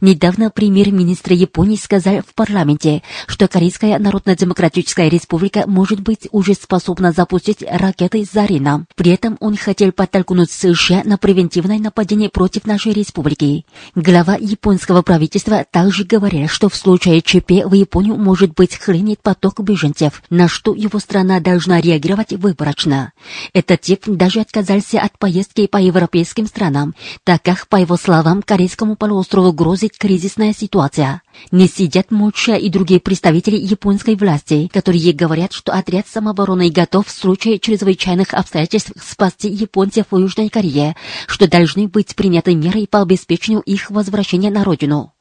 Недавно 0.02 0.50
премьер-министр 0.50 1.34
Японии 1.34 1.76
сказал 1.76 2.22
в 2.22 2.34
парламенте, 2.34 3.04
что 3.28 3.48
Корейская 3.48 4.00
Народно-Демократическая 4.00 5.10
Республика 5.10 5.64
может 5.68 6.02
быть 6.02 6.28
уже 6.32 6.54
способна 6.54 7.12
запустить 7.12 7.64
ракеты 7.68 8.26
«Зарина». 8.32 8.86
При 8.96 9.12
этом 9.12 9.38
он 9.40 9.56
хотел 9.56 9.92
подтолкнуть 9.92 10.52
США 10.52 11.04
на 11.06 11.18
превентивное 11.18 11.80
нападение 11.80 12.30
против 12.30 12.66
нашей 12.66 12.94
республики. 12.94 13.66
Глава 13.96 14.36
японского 14.40 15.02
правительства 15.02 15.66
также 15.70 16.04
говорил, 16.04 16.48
что 16.48 16.70
в 16.70 16.76
случае 16.76 17.22
ЧП 17.22 17.66
в 17.66 17.74
Японию 18.08 18.24
может 18.24 18.54
быть 18.54 18.76
хлынет 18.76 19.22
поток 19.22 19.60
беженцев, 19.60 20.24
на 20.30 20.48
что 20.48 20.74
его 20.74 21.00
страна 21.00 21.40
должна 21.40 21.82
реагировать 21.82 22.32
выборочно. 22.32 23.12
Этот 23.54 23.82
тип 23.82 24.04
даже 24.06 24.40
отказался 24.40 25.02
от 25.02 25.18
поездки 25.20 25.68
по 25.68 25.78
европейским 25.78 26.48
странам, 26.48 26.96
так 27.24 27.44
как, 27.44 27.68
по 27.68 27.76
его 27.76 27.98
словам, 27.98 28.42
Корейскому 28.42 28.96
полуострову 28.96 29.52
грозит 29.52 29.98
кризисная 29.98 30.54
ситуация. 30.54 31.22
Не 31.52 31.68
сидят 31.68 32.12
молча 32.12 32.56
и 32.56 32.70
другие 32.70 33.00
представители 33.00 33.58
японской 33.58 34.16
власти, 34.16 34.70
которые 34.72 35.12
говорят, 35.12 35.52
что 35.52 35.74
отряд 35.74 36.08
самообороны 36.08 36.70
готов 36.70 37.08
в 37.08 37.12
случае 37.12 37.60
чрезвычайных 37.60 38.34
обстоятельств 38.34 38.94
спасти 39.02 39.50
японцев 39.50 40.08
в 40.12 40.18
Южной 40.18 40.50
Корее, 40.50 40.96
что 41.28 41.48
должны 41.48 41.88
быть 41.88 42.16
приняты 42.16 42.56
меры 42.56 42.88
по 42.88 43.02
обеспечению 43.02 43.62
их 43.62 43.92
возвращения 43.92 44.50
на 44.50 44.64
родину. 44.64 45.14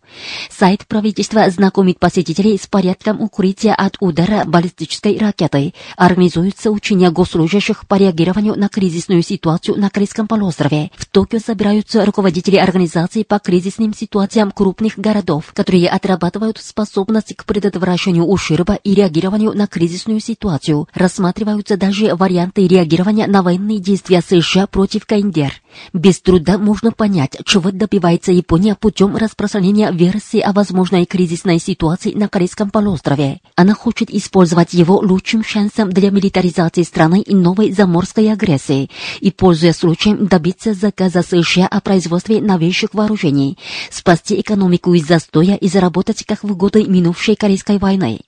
Сайт 0.51 0.87
правительства 0.87 1.49
знакомит 1.51 1.99
посетителей 1.99 2.59
с 2.59 2.67
порядком 2.67 3.21
укрытия 3.21 3.75
от 3.75 3.97
удара 4.01 4.45
баллистической 4.45 5.19
ракеты. 5.19 5.75
Организуются 5.97 6.71
учения 6.71 7.11
госслужащих 7.11 7.87
по 7.87 7.97
реагированию 7.97 8.55
на 8.57 8.69
кризисную 8.69 9.23
ситуацию 9.23 9.79
на 9.79 9.91
Корейском 9.91 10.27
полуострове. 10.27 10.91
В 10.97 11.07
Токио 11.07 11.39
собираются 11.39 12.05
руководители 12.05 12.57
организаций 12.57 13.25
по 13.25 13.39
кризисным 13.39 13.95
ситуациям 13.95 14.51
крупных 14.51 14.99
городов, 14.99 15.53
которые 15.53 15.89
отрабатывают 15.89 16.59
способность 16.59 17.35
к 17.37 17.45
предотвращению 17.45 18.25
ущерба 18.25 18.75
и 18.75 18.95
реагированию 18.95 19.53
на 19.53 19.67
кризисную 19.67 20.21
ситуацию. 20.21 20.89
Рассматриваются 20.95 21.77
даже 21.77 22.15
варианты 22.15 22.67
реагирования 22.67 23.27
на 23.27 23.43
военные 23.43 23.79
действия 23.79 24.21
США 24.21 24.67
против 24.67 25.07
КНДР. 25.07 25.53
Без 25.93 26.20
труда 26.20 26.59
можно 26.59 26.93
понять, 26.93 27.37
чего 27.45 27.70
добивается 27.70 28.33
Япония 28.33 28.74
путем 28.74 29.16
распространения 29.16 29.91
версии 29.91 30.41
о 30.41 30.53
возможной 30.53 31.05
кризисной 31.07 31.59
ситуации 31.59 32.12
на 32.12 32.29
Корейском 32.29 32.70
полуострове. 32.70 33.41
Она 33.55 33.74
хочет 33.74 34.11
использовать 34.11 34.74
его 34.74 34.99
лучшим 34.99 35.45
шансом 35.45 35.91
для 35.91 36.11
милитаризации 36.11 36.83
страны 36.83 37.20
и 37.20 37.35
новой 37.35 37.72
заморской 37.72 38.33
агрессии 38.33 38.91
и, 39.20 39.31
пользуясь 39.31 39.77
случаем, 39.77 40.27
добиться 40.27 40.74
заказа 40.74 41.22
США 41.22 41.66
о 41.66 41.81
производстве 41.81 42.41
новейших 42.41 42.95
вооружений, 42.95 43.59
спасти 43.91 44.41
экономику 44.41 44.95
из 44.95 45.07
застоя 45.07 45.55
и 45.55 45.68
заработать 45.68 46.24
как 46.24 46.45
в 46.45 46.57
годы 46.57 46.85
минувшей 46.85 47.37
Корейской 47.37 47.79
войны. 47.79 48.20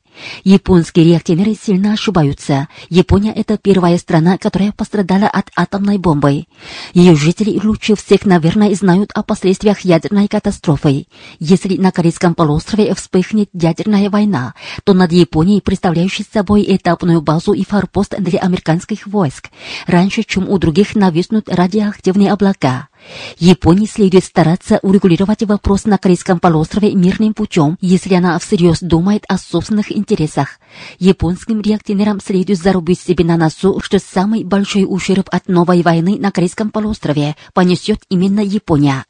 Японские 0.44 1.04
реакционеры 1.06 1.54
сильно 1.54 1.92
ошибаются. 1.92 2.68
Япония– 2.88 3.32
это 3.36 3.58
первая 3.58 3.98
страна, 3.98 4.38
которая 4.38 4.72
пострадала 4.72 5.26
от 5.26 5.50
атомной 5.56 5.98
бомбы. 5.98 6.46
Ее 6.94 7.14
жители 7.14 7.58
лучше 7.62 7.94
всех, 7.96 8.24
наверное, 8.24 8.74
знают 8.74 9.10
о 9.14 9.22
последствиях 9.22 9.80
ядерной 9.80 10.28
катастрофы. 10.28 11.06
Если 11.38 11.76
на 11.76 11.92
Корейском 11.92 12.34
полуострове 12.34 12.94
вспыхнет 12.94 13.48
ядерная 13.52 14.10
война, 14.10 14.54
то 14.84 14.94
над 14.94 15.12
Японией, 15.12 15.60
представляющей 15.60 16.24
собой 16.30 16.64
этапную 16.66 17.20
базу 17.20 17.52
и 17.52 17.64
форпост 17.64 18.14
для 18.18 18.40
американских 18.40 19.06
войск, 19.06 19.50
раньше, 19.86 20.22
чем 20.22 20.48
у 20.48 20.58
других 20.58 20.94
нависнут 20.94 21.48
радиоактивные 21.48 22.32
облака. 22.32 22.88
Японии 23.38 23.86
следует 23.86 24.24
стараться 24.24 24.78
урегулировать 24.82 25.42
вопрос 25.44 25.84
на 25.84 25.98
Корейском 25.98 26.40
полуострове 26.40 26.94
мирным 26.94 27.34
путем, 27.34 27.78
если 27.80 28.14
она 28.14 28.38
всерьез 28.38 28.78
думает 28.80 29.24
о 29.28 29.38
собственных 29.38 29.90
интересах. 29.90 30.60
Японским 30.98 31.60
реакционерам 31.60 32.20
следует 32.20 32.58
зарубить 32.58 33.00
себе 33.00 33.24
на 33.24 33.36
носу, 33.36 33.80
что 33.80 33.98
самый 33.98 34.44
большой 34.44 34.84
ущерб 34.88 35.28
от 35.30 35.48
новой 35.48 35.82
войны 35.82 36.16
на 36.18 36.30
Корейском 36.30 36.70
полуострове 36.70 37.36
понесет 37.54 38.00
именно 38.08 38.40
Япония. 38.40 39.04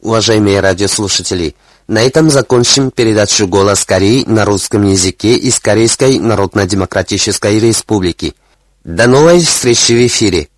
Уважаемые 0.00 0.60
радиослушатели, 0.60 1.54
на 1.86 2.02
этом 2.02 2.28
закончим 2.28 2.90
передачу 2.90 3.46
«Голос 3.46 3.84
Кореи» 3.84 4.24
на 4.26 4.44
русском 4.44 4.84
языке 4.84 5.36
из 5.36 5.60
Корейской 5.60 6.18
Народно-Демократической 6.18 7.60
Республики. 7.60 8.34
До 8.82 9.06
новой 9.06 9.40
встречи 9.40 9.92
в 9.92 10.06
эфире! 10.06 10.48